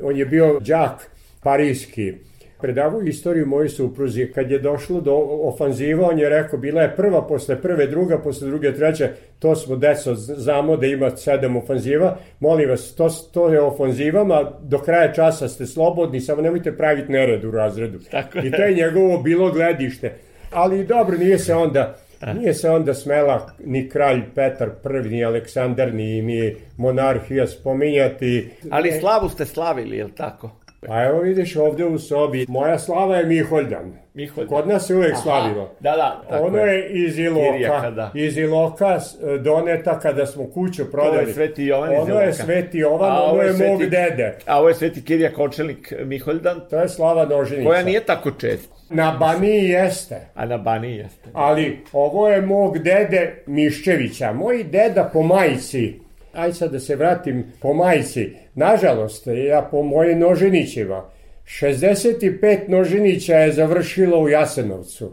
on 0.02 0.16
je 0.16 0.26
bio 0.26 0.60
đak 0.60 1.10
parijski, 1.42 2.12
predavao 2.60 3.02
istoriju 3.02 3.46
moje 3.46 3.68
supruzi. 3.68 4.32
Kad 4.34 4.50
je 4.50 4.58
došlo 4.58 5.00
do 5.00 5.14
ofanziva, 5.42 6.08
on 6.08 6.18
je 6.18 6.28
rekao, 6.28 6.58
bila 6.58 6.82
je 6.82 6.96
prva, 6.96 7.26
posle 7.26 7.62
prve, 7.62 7.86
druga, 7.86 8.18
posle 8.18 8.48
druge, 8.48 8.74
treće, 8.74 9.10
to 9.38 9.56
smo 9.56 9.76
deco, 9.76 10.14
znamo 10.14 10.76
da 10.76 10.86
ima 10.86 11.16
sedam 11.16 11.56
ofanziva, 11.56 12.18
molim 12.40 12.70
vas, 12.70 12.94
to, 12.94 13.08
to 13.32 13.48
je 13.48 13.60
ofanzivama, 13.60 14.52
do 14.62 14.78
kraja 14.78 15.12
časa 15.12 15.48
ste 15.48 15.66
slobodni, 15.66 16.20
samo 16.20 16.42
nemojte 16.42 16.76
praviti 16.76 17.12
nered 17.12 17.44
u 17.44 17.50
razredu. 17.50 17.98
Tako 18.10 18.38
I 18.38 18.44
je. 18.44 18.50
to 18.50 18.62
je 18.62 18.74
njegovo 18.74 19.22
bilo 19.22 19.52
gledište. 19.52 20.12
Ali 20.52 20.84
dobro, 20.84 21.18
nije 21.18 21.38
se 21.38 21.54
onda 21.54 21.96
Nije 22.34 22.54
se 22.54 22.70
onda 22.70 22.94
smela 22.94 23.50
ni 23.64 23.88
kralj 23.88 24.22
Petar 24.34 24.68
I, 25.04 25.08
ni 25.08 25.24
Aleksandar, 25.24 25.94
ni, 25.94 26.22
ni 26.22 26.54
monarhija 26.76 27.46
spominjati. 27.46 28.50
Ali 28.70 28.92
slavu 28.92 29.28
ste 29.28 29.46
slavili, 29.46 29.96
jel 29.96 30.08
tako? 30.16 30.50
Pa 30.86 31.04
evo 31.04 31.20
vidiš 31.20 31.56
ovde 31.56 31.84
u 31.84 31.98
sobi, 31.98 32.46
moja 32.48 32.78
slava 32.78 33.16
je 33.16 33.26
Miholjdan. 33.26 33.92
Miholjdan. 34.14 34.48
Kod 34.50 34.68
nas 34.68 34.86
se 34.86 34.94
uvek 34.94 35.12
Aha, 35.12 35.20
slavilo. 35.22 35.70
Da, 35.80 35.90
da, 35.92 36.22
tako 36.30 36.44
ono 36.44 36.58
je. 36.58 36.74
je 36.74 37.04
iz 37.04 37.18
Iloka, 37.18 37.90
da. 37.90 38.10
iz 38.14 38.36
Iloka 38.38 38.98
doneta 39.40 40.00
kada 40.00 40.26
smo 40.26 40.46
kuću 40.46 40.90
prodali. 40.92 41.32
Sveti 41.32 41.64
Jovan 41.64 41.92
iz 41.92 41.98
Ono 42.00 42.14
je 42.14 42.22
Iloka. 42.22 42.32
Sveti 42.34 42.78
Jovan, 42.78 43.10
A 43.12 43.14
ono 43.14 43.24
ovo 43.24 43.42
je, 43.42 43.46
je 43.46 43.52
mog 43.68 43.78
Sveti- 43.78 43.90
dede. 43.90 44.38
A 44.46 44.58
ovo 44.58 44.68
je 44.68 44.74
Sveti 44.74 45.04
Kirija 45.04 45.32
Kočelnik 45.32 45.92
Miholjdan, 46.00 46.60
To 46.70 46.78
je 46.78 46.88
slava 46.88 47.24
Noženica. 47.26 47.68
koja 47.68 47.82
nije 47.82 48.00
tako 48.00 48.30
čest. 48.30 48.70
Na 48.90 49.10
Baniji 49.12 49.64
jeste. 49.64 50.20
A 50.34 50.46
na 50.46 50.58
Baniji 50.58 50.96
jeste. 50.96 51.30
Ali 51.32 51.78
ovo 51.92 52.28
je 52.28 52.40
mog 52.42 52.78
dede 52.78 53.42
Miščevića. 53.46 54.32
Moj 54.32 54.64
deda 54.64 55.10
po 55.12 55.22
majici, 55.22 56.00
aj 56.36 56.52
sad 56.52 56.72
da 56.72 56.80
se 56.80 56.96
vratim 56.96 57.44
po 57.60 57.74
majici, 57.74 58.30
nažalost, 58.54 59.26
ja 59.26 59.68
po 59.70 59.82
mojim 59.82 60.18
noženićima, 60.18 61.04
65 61.44 62.68
noženića 62.68 63.34
je 63.34 63.52
završilo 63.52 64.20
u 64.20 64.28
Jasenovcu. 64.28 65.12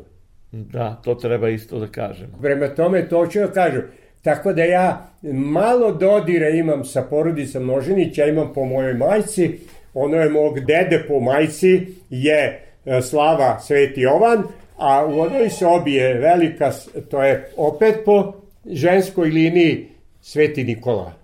Da, 0.51 1.01
to 1.03 1.15
treba 1.15 1.49
isto 1.49 1.79
da 1.79 1.87
kažemo. 1.87 2.37
Prema 2.41 2.67
tome, 2.67 3.09
to 3.09 3.27
ću 3.27 3.39
da 3.39 3.47
kažu. 3.47 3.81
Tako 4.21 4.53
da 4.53 4.63
ja 4.63 5.07
malo 5.33 5.91
dodira 5.91 6.49
imam 6.49 6.85
sa 6.85 7.01
porodicom 7.01 7.65
Noženića, 7.65 8.25
imam 8.25 8.53
po 8.53 8.65
mojoj 8.65 8.93
majci, 8.93 9.59
ono 9.93 10.17
je 10.17 10.29
mog 10.29 10.59
dede 10.59 11.03
po 11.07 11.19
majci, 11.19 11.87
je 12.09 12.63
e, 12.85 13.01
Slava 13.01 13.59
Sveti 13.59 14.01
Jovan, 14.01 14.43
a 14.77 15.05
u 15.05 15.19
onoj 15.19 15.49
sobi 15.49 15.93
je 15.93 16.13
velika, 16.13 16.71
to 17.11 17.23
je 17.23 17.49
opet 17.57 17.95
po 18.05 18.33
ženskoj 18.65 19.29
liniji 19.29 19.87
Sveti 20.23 20.63
Nikola. 20.63 21.22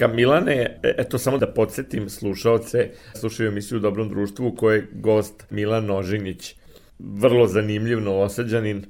Čika 0.00 0.12
Milane, 0.12 0.78
e, 0.82 0.94
eto 0.98 1.18
samo 1.18 1.38
da 1.38 1.46
podsjetim 1.46 2.08
slušaoce, 2.08 2.88
slušaju 3.14 3.48
emisiju 3.48 3.78
u 3.78 3.80
Dobrom 3.80 4.08
društvu 4.08 4.46
u 4.48 4.54
kojoj 4.54 4.78
je 4.78 4.86
gost 4.92 5.46
Milan 5.50 5.86
Nožinić, 5.86 6.54
vrlo 6.98 7.46
zanimljiv 7.46 8.00
novosađanin, 8.00 8.86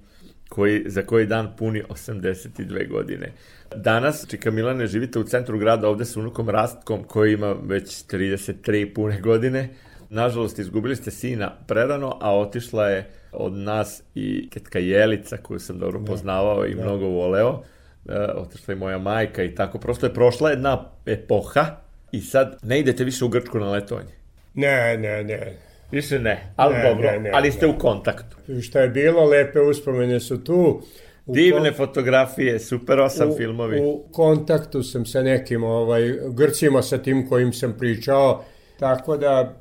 koji, 0.49 0.83
za 0.87 1.03
koji 1.03 1.27
dan 1.27 1.49
puni 1.59 1.83
82 1.89 2.89
godine. 2.89 3.33
Danas, 3.77 4.27
Čika 4.29 4.51
Milane, 4.51 4.87
živite 4.87 5.19
u 5.19 5.25
centru 5.25 5.59
grada 5.59 5.89
ovde 5.89 6.05
sa 6.05 6.21
unukom 6.21 6.51
Rastkom, 6.51 7.05
koji 7.05 7.33
ima 7.33 7.57
već 7.63 8.05
33 8.07 8.95
pune 8.95 9.21
godine. 9.21 9.69
Nažalost, 10.11 10.59
izgubili 10.59 10.97
ste 10.97 11.11
sina 11.11 11.53
prerano, 11.67 12.19
a 12.21 12.39
otišla 12.39 12.89
je 12.89 13.11
od 13.33 13.53
nas 13.53 14.03
i 14.15 14.51
tetka 14.51 14.79
Jelica, 14.79 15.37
koju 15.37 15.59
sam 15.59 15.79
dobro 15.79 15.99
da. 15.99 16.07
poznavao 16.07 16.67
i 16.67 16.75
da. 16.75 16.83
mnogo 16.83 17.07
voleo. 17.07 17.63
E, 18.11 18.33
otišla 18.35 18.73
je 18.73 18.79
moja 18.79 18.99
majka 18.99 19.43
i 19.43 19.55
tako. 19.55 19.79
Prosto 19.79 20.07
je 20.07 20.15
prošla 20.15 20.51
jedna 20.51 20.85
epoha 21.07 21.67
i 22.13 22.21
sad 22.21 22.59
ne 22.63 22.81
idete 22.81 23.05
više 23.05 23.25
u 23.25 23.29
Grčku 23.29 23.59
na 23.59 23.71
letovanje. 23.71 24.13
Ne, 24.55 24.99
ne, 24.99 25.25
ne. 25.25 25.57
Više 25.91 26.19
ne, 26.19 26.53
ali 26.57 26.75
ne, 26.75 26.89
dobro, 26.89 27.11
ne, 27.11 27.19
ne, 27.19 27.31
ali 27.35 27.53
ste 27.53 27.67
ne. 27.67 27.73
u 27.73 27.79
kontaktu. 27.79 28.37
Šta 28.63 28.81
je 28.81 28.89
bilo, 28.89 29.25
lepe 29.25 29.61
uspomene 29.61 30.21
su 30.21 30.45
tu. 30.45 30.83
U 31.27 31.35
Divne 31.35 31.73
fotografije, 31.73 32.59
super 32.59 33.01
osam 33.01 33.31
u, 33.31 33.37
filmovi. 33.37 33.81
U 33.81 34.03
kontaktu 34.13 34.83
sam 34.83 35.07
sa 35.07 35.23
nekim 35.23 35.65
ovaj, 35.65 36.15
Grcima 36.29 36.83
sa 36.83 36.99
tim 36.99 37.29
kojim 37.29 37.53
sam 37.53 37.75
pričao, 37.79 38.45
tako 38.79 39.17
da 39.17 39.55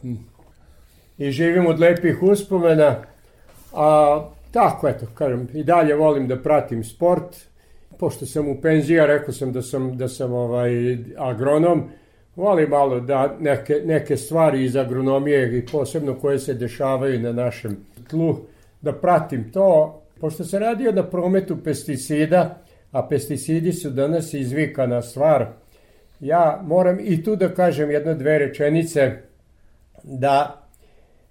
i 1.18 1.32
živim 1.32 1.68
od 1.68 1.80
lepih 1.80 2.24
uspomena, 2.24 2.96
a 3.74 4.22
tako 4.52 4.88
eto, 4.88 5.06
kažem, 5.14 5.48
i 5.54 5.64
dalje 5.64 5.96
volim 5.96 6.28
da 6.28 6.42
pratim 6.42 6.84
sport, 6.84 7.49
pošto 8.00 8.26
sam 8.26 8.48
u 8.48 8.62
penziji, 8.62 9.00
rekao 9.00 9.34
sam 9.34 9.52
da 9.52 9.62
sam, 9.62 9.98
da 9.98 10.08
sam 10.08 10.34
ovaj, 10.34 10.98
agronom, 11.18 11.84
volim 12.36 12.70
malo 12.70 13.00
da 13.00 13.36
neke, 13.40 13.82
neke 13.86 14.18
stvari 14.18 14.64
iz 14.64 14.76
agronomije 14.76 15.58
i 15.58 15.66
posebno 15.66 16.16
koje 16.16 16.40
se 16.40 16.54
dešavaju 16.54 17.20
na 17.20 17.34
našem 17.34 17.78
tlu, 18.10 18.38
da 18.82 18.94
pratim 18.94 19.52
to, 19.52 20.02
pošto 20.20 20.44
se 20.44 20.60
radi 20.60 20.84
na 20.84 21.04
prometu 21.04 21.58
pesticida, 21.64 22.62
a 22.92 23.08
pesticidi 23.08 23.74
su 23.74 23.90
danas 23.90 24.34
izvikana 24.34 25.02
stvar, 25.02 25.48
ja 26.20 26.62
moram 26.66 26.98
i 27.02 27.24
tu 27.24 27.36
da 27.36 27.54
kažem 27.54 27.92
jedno 27.92 28.14
dve 28.14 28.40
rečenice, 28.40 29.12
da, 30.04 30.64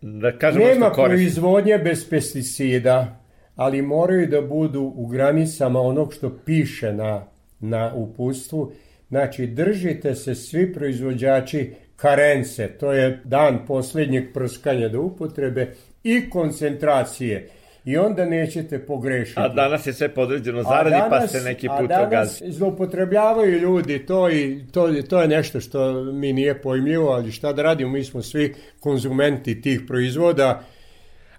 da 0.02 0.50
nema 0.52 0.90
proizvodnje 0.90 1.78
bez 1.78 2.10
pesticida, 2.10 3.17
ali 3.58 3.82
moraju 3.82 4.26
da 4.26 4.42
budu 4.42 4.92
u 4.96 5.06
granicama 5.06 5.80
onog 5.80 6.14
što 6.14 6.38
piše 6.44 6.92
na, 6.92 7.26
na 7.60 7.92
upustvu. 7.94 8.72
Znači, 9.08 9.46
držite 9.46 10.14
se 10.14 10.34
svi 10.34 10.72
proizvođači 10.72 11.72
karence, 11.96 12.68
to 12.68 12.92
je 12.92 13.20
dan 13.24 13.58
posljednjeg 13.66 14.32
prskanja 14.34 14.88
do 14.88 15.00
upotrebe 15.00 15.74
i 16.04 16.30
koncentracije 16.30 17.48
i 17.84 17.96
onda 17.96 18.24
nećete 18.24 18.78
pogrešiti. 18.78 19.40
A 19.40 19.48
danas 19.48 19.86
je 19.86 19.92
sve 19.92 20.08
podređeno 20.08 20.62
zaradi, 20.62 20.96
pa 21.00 21.08
danas, 21.08 21.32
pa 21.32 21.38
se 21.38 21.44
neki 21.44 21.68
put 21.68 21.90
ogazi. 21.90 22.04
A 22.04 22.06
danas 22.06 22.42
zloupotrebljavaju 22.42 23.58
ljudi, 23.58 24.06
to, 24.06 24.30
i, 24.30 24.64
to, 24.72 25.02
to 25.08 25.22
je 25.22 25.28
nešto 25.28 25.60
što 25.60 26.04
mi 26.04 26.32
nije 26.32 26.62
pojmljivo, 26.62 27.10
ali 27.10 27.32
šta 27.32 27.52
da 27.52 27.62
radimo, 27.62 27.90
mi 27.90 28.04
smo 28.04 28.22
svi 28.22 28.54
konzumenti 28.80 29.60
tih 29.60 29.80
proizvoda, 29.86 30.62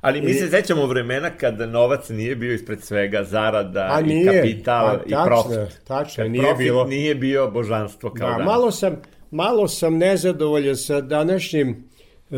Ali 0.01 0.21
mi 0.21 0.31
I, 0.31 0.33
se 0.33 0.49
sećamo 0.49 0.85
vremena 0.85 1.29
kada 1.29 1.65
novac 1.65 2.09
nije 2.09 2.35
bio 2.35 2.53
ispred 2.53 2.83
svega, 2.83 3.23
zarada 3.23 3.87
a 3.91 4.01
nije, 4.01 4.21
i 4.21 4.25
kapital 4.25 4.87
a, 4.87 4.97
tačno, 4.97 5.17
i 5.17 5.25
profit. 5.25 5.79
Tačno, 5.87 6.23
nije 6.23 6.43
profit 6.43 6.65
bilo. 6.65 6.85
nije 6.85 7.15
bio 7.15 7.51
božanstvo 7.51 8.13
kao 8.13 8.27
da, 8.27 8.33
danas. 8.33 8.45
Malo 8.45 8.71
sam, 8.71 9.01
malo 9.31 9.67
sam 9.67 9.97
nezadovoljan 9.97 10.75
sa 10.75 11.01
današnjim 11.01 11.89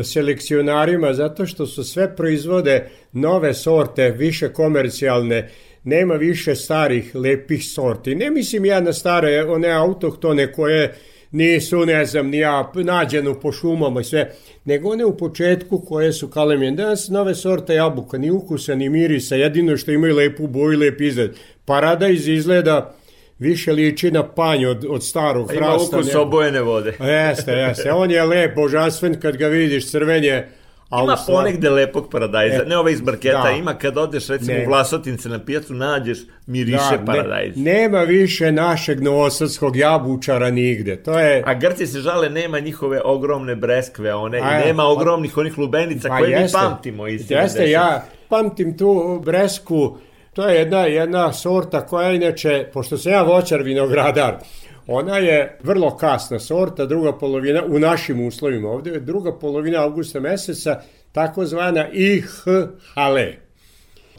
selekcionarima 0.02 1.14
zato 1.14 1.46
što 1.46 1.66
su 1.66 1.84
sve 1.84 2.16
proizvode 2.16 2.90
nove 3.12 3.54
sorte, 3.54 4.10
više 4.10 4.52
komercijalne, 4.52 5.50
nema 5.84 6.14
više 6.14 6.54
starih 6.54 7.14
lepih 7.14 7.64
sorti. 7.66 8.14
Ne 8.14 8.30
mislim 8.30 8.64
ja 8.64 8.80
na 8.80 8.92
stare, 8.92 9.44
one 9.44 9.70
autohtone 9.70 10.52
koje 10.52 10.94
nisu, 11.32 11.86
ne 11.86 12.06
znam, 12.06 12.28
ni 12.28 12.38
ja, 12.38 12.72
nađenu 12.74 13.40
po 13.40 13.52
šumama 13.52 14.00
i 14.00 14.04
sve, 14.04 14.30
nego 14.64 14.90
one 14.90 15.04
u 15.04 15.16
početku 15.16 15.78
koje 15.78 16.12
su 16.12 16.28
kalemljen. 16.28 16.76
Danas 16.76 17.08
nove 17.08 17.34
sorte 17.34 17.74
jabuka, 17.74 18.18
ni 18.18 18.30
ukusa, 18.30 18.74
ni 18.74 18.88
mirisa, 18.88 19.36
jedino 19.36 19.76
što 19.76 19.90
imaju 19.90 20.16
lepu 20.16 20.46
boju 20.46 20.72
i 20.72 20.76
lep 20.76 21.00
izgled. 21.00 21.30
Paradajz 21.64 22.28
izgleda 22.28 22.94
više 23.38 23.72
liči 23.72 24.10
na 24.10 24.28
panj 24.28 24.66
od, 24.66 24.86
od 24.88 25.04
starog 25.04 25.50
hrasta. 25.50 25.96
Ima 25.96 26.00
ukus 26.00 26.14
obojene 26.14 26.60
vode. 26.60 26.92
Jeste, 27.00 27.52
jeste. 27.52 27.92
On 27.92 28.10
je 28.10 28.24
lep, 28.24 28.54
božanstven 28.54 29.20
kad 29.20 29.36
ga 29.36 29.46
vidiš 29.46 29.90
crvenje, 29.90 30.44
A 30.92 31.02
ima 31.02 31.16
ponegde 31.26 31.70
lepog 31.70 32.10
paradajza, 32.10 32.62
e, 32.62 32.64
ne 32.66 32.78
ove 32.78 32.92
iz 32.92 33.02
marketa, 33.02 33.42
da. 33.42 33.50
ima 33.50 33.74
kad 33.74 33.98
odeš 33.98 34.28
recimo 34.28 34.58
ne. 34.58 34.64
u 34.64 34.68
Vlasotince 34.68 35.28
na 35.28 35.44
pijacu, 35.44 35.74
nađeš 35.74 36.18
miriše 36.46 36.98
da, 36.98 37.04
paradajz. 37.04 37.56
Ne, 37.56 37.72
nema 37.72 38.00
više 38.00 38.52
našeg 38.52 39.02
novosadskog 39.02 39.76
jabučara 39.76 40.50
nigde, 40.50 40.96
to 40.96 41.18
je... 41.18 41.42
A 41.46 41.54
Grci 41.54 41.86
se 41.86 42.00
žale, 42.00 42.30
nema 42.30 42.60
njihove 42.60 43.00
ogromne 43.04 43.56
breskve, 43.56 44.14
one, 44.14 44.40
A, 44.42 44.60
i 44.60 44.66
nema 44.66 44.84
ogromnih 44.84 45.36
onih 45.36 45.58
lubenica 45.58 46.08
pa 46.08 46.18
koje 46.18 46.30
jeste, 46.30 46.58
mi 46.58 46.64
pamtimo 46.64 47.08
iz 47.08 47.30
Jeste, 47.30 47.70
ja 47.70 48.04
pamtim 48.28 48.78
tu 48.78 49.20
bresku, 49.24 49.96
to 50.32 50.48
je 50.48 50.58
jedna, 50.58 50.78
jedna 50.78 51.32
sorta 51.32 51.86
koja 51.86 52.12
inače, 52.12 52.66
pošto 52.72 52.98
sam 52.98 53.12
ja 53.12 53.22
voćar 53.22 53.62
vinogradar, 53.62 54.36
Ona 54.86 55.18
je 55.18 55.58
vrlo 55.62 55.96
kasna 55.96 56.38
sorta, 56.38 56.86
druga 56.86 57.12
polovina, 57.18 57.62
u 57.64 57.78
našim 57.78 58.26
uslovima 58.26 58.68
ovde, 58.68 59.00
druga 59.00 59.38
polovina 59.38 59.82
augusta 59.82 60.20
meseca, 60.20 60.80
takozvana 61.12 61.88
IH 61.92 62.44
hale. 62.94 63.34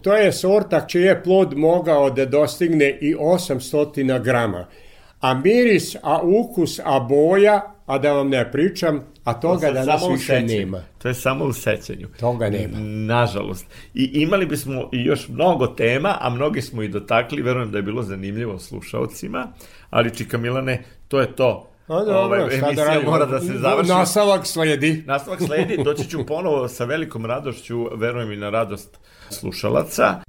To 0.01 0.16
je 0.16 0.32
sorta 0.32 0.88
čiji 0.88 1.01
je 1.01 1.24
plod 1.24 1.57
mogao 1.57 2.09
da 2.09 2.26
dostigne 2.26 2.97
i 3.01 3.16
800 3.16 4.24
grama. 4.24 4.68
A 5.22 5.34
miris, 5.34 5.95
a 6.01 6.22
ukus, 6.22 6.80
a 6.84 6.99
boja, 6.99 7.73
a 7.86 7.98
da 7.98 8.14
vam 8.14 8.30
ne 8.30 8.52
pričam, 8.52 9.02
a 9.24 9.34
toga 9.34 9.68
to 9.68 9.74
danas 9.74 10.02
više 10.12 10.42
nema. 10.42 10.84
To 10.98 11.08
je 11.08 11.14
samo 11.14 11.46
u 11.46 11.54
sećanju. 11.54 12.08
Toga 12.20 12.50
nema. 12.50 12.78
Nažalost. 13.16 13.66
I 13.94 14.04
imali 14.14 14.46
bismo 14.46 14.90
još 14.92 15.28
mnogo 15.30 15.68
tema, 15.68 16.18
a 16.20 16.30
mnogi 16.30 16.62
smo 16.62 16.84
i 16.84 16.88
dotakli, 16.88 17.42
verujem 17.42 17.72
da 17.72 17.78
je 17.78 17.82
bilo 17.82 18.04
zanimljivo 18.04 18.60
slušalcima, 18.60 19.48
ali 19.90 20.16
Čika 20.16 20.38
Milane, 20.38 20.84
to 21.08 21.20
je 21.20 21.36
to. 21.36 21.70
A 21.88 21.94
dobro, 21.94 22.18
Ove, 22.18 22.44
ovaj, 22.44 22.58
emisija 22.58 23.00
da 23.00 23.10
mora 23.12 23.26
da 23.26 23.40
se 23.40 23.54
završi. 23.58 23.90
Nastavak 23.90 24.48
sledi. 24.48 25.04
Nastavak 25.08 25.40
sledi, 25.42 25.84
doći 25.84 26.10
ću 26.10 26.26
ponovo 26.26 26.68
sa 26.68 26.86
velikom 26.86 27.26
radošću, 27.26 27.88
verujem 27.96 28.32
i 28.32 28.36
na 28.36 28.50
radost 28.50 29.00
slušalaca. 29.30 30.22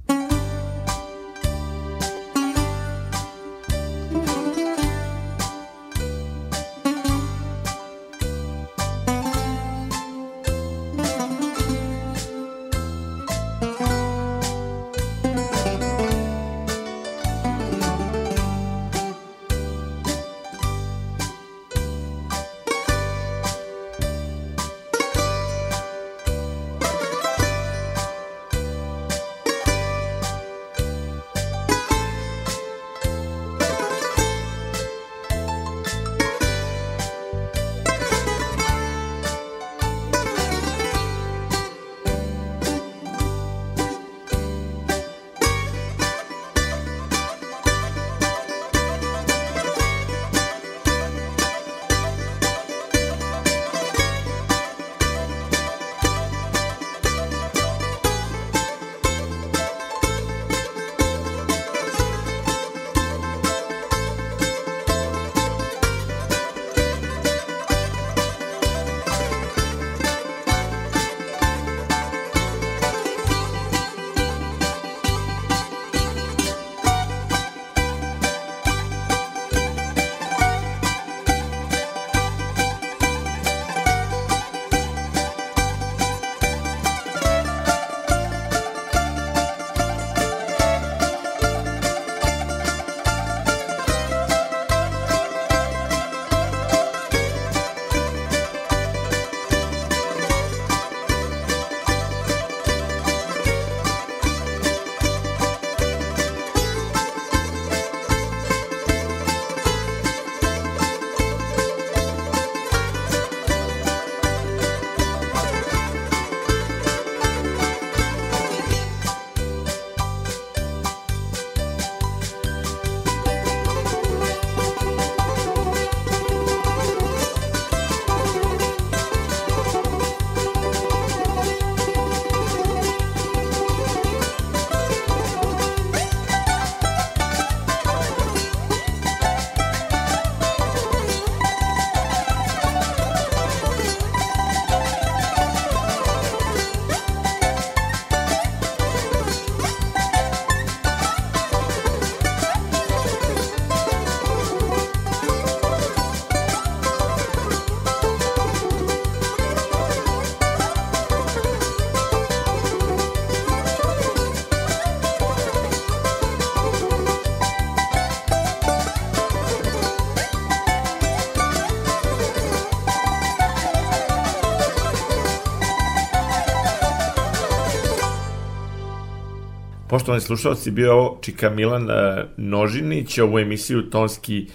Poštovani 179.95 180.21
slušalci, 180.21 180.71
bio 180.71 180.85
je 180.85 180.91
ovo 180.91 181.19
Čika 181.21 181.49
Milan 181.49 181.89
e, 181.89 182.25
Nožinić, 182.37 183.17
ovu 183.17 183.39
emisiju 183.39 183.89
tonski 183.89 184.47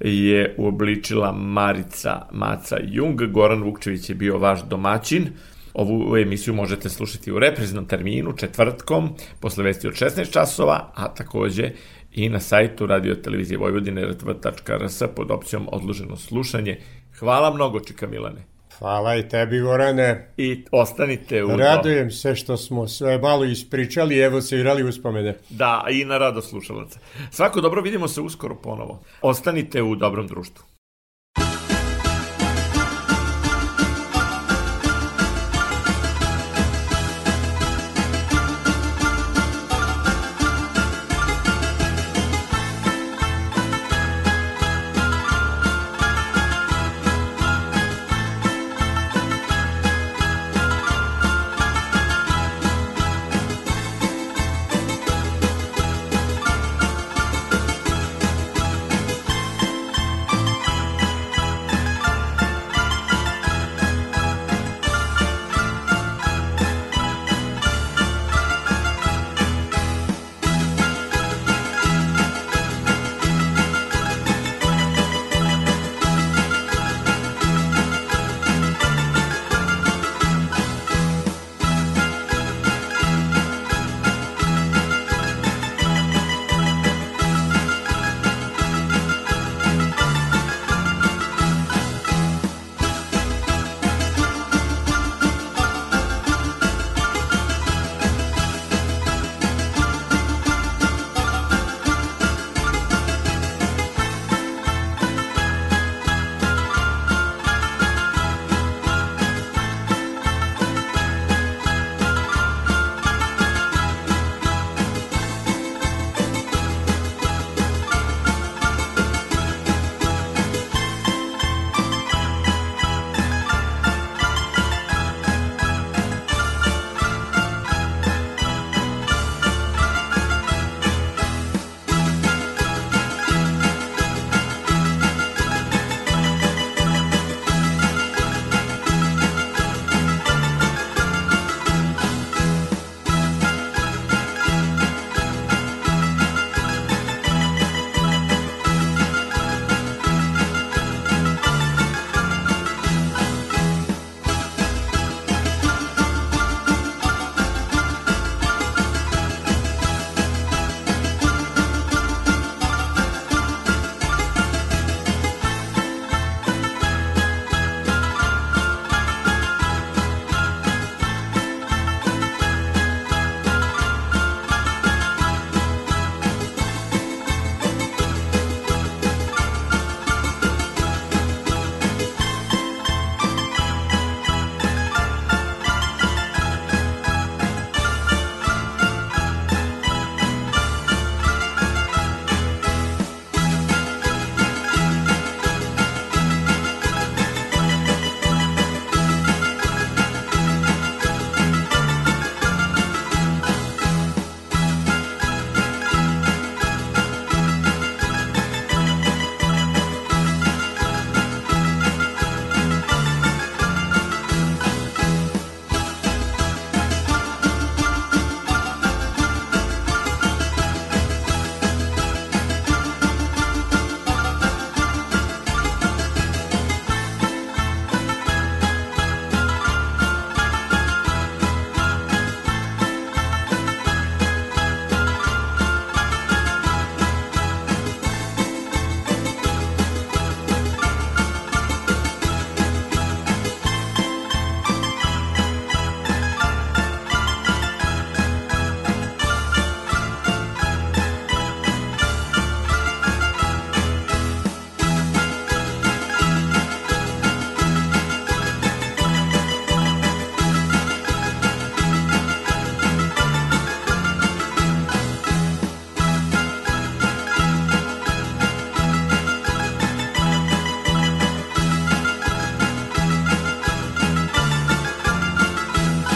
je 0.00 0.54
uobličila 0.58 1.32
Marica 1.32 2.26
Maca 2.32 2.76
Jung, 2.82 3.22
Goran 3.22 3.62
Vukčević 3.62 4.08
je 4.10 4.14
bio 4.14 4.38
vaš 4.38 4.64
domaćin. 4.64 5.28
Ovu 5.74 6.16
emisiju 6.16 6.54
možete 6.54 6.88
slušati 6.88 7.32
u 7.32 7.38
repreznom 7.38 7.86
terminu, 7.86 8.32
četvrtkom, 8.32 9.10
posle 9.40 9.64
vesti 9.64 9.88
od 9.88 9.94
16 9.94 10.32
časova, 10.32 10.92
a 10.94 11.14
takođe 11.14 11.70
i 12.12 12.28
na 12.28 12.40
sajtu 12.40 12.86
radio 12.86 13.14
televizije 13.14 13.58
Vojvodine 13.58 14.04
rtv.rs 14.04 15.02
pod 15.16 15.30
opcijom 15.30 15.68
odloženo 15.72 16.16
slušanje. 16.16 16.78
Hvala 17.18 17.54
mnogo, 17.54 17.80
Čika 17.80 18.06
Milane. 18.06 18.57
Hvala 18.78 19.16
i 19.16 19.28
tebi, 19.28 19.60
Gorane. 19.60 20.32
I 20.36 20.64
ostanite 20.72 21.44
u... 21.44 21.56
Radujem 21.56 22.10
se 22.10 22.34
što 22.34 22.56
smo 22.56 22.88
sve 22.88 23.18
malo 23.18 23.44
ispričali, 23.44 24.18
evo 24.18 24.40
se 24.40 24.56
igrali 24.56 24.84
uspomene. 24.84 25.36
Da, 25.50 25.84
i 25.90 26.04
na 26.04 26.18
rado 26.18 26.42
slušalaca. 26.42 26.98
Svako 27.30 27.60
dobro, 27.60 27.82
vidimo 27.82 28.08
se 28.08 28.20
uskoro 28.20 28.54
ponovo. 28.54 29.02
Ostanite 29.22 29.82
u 29.82 29.94
dobrom 29.94 30.26
društvu. 30.26 30.77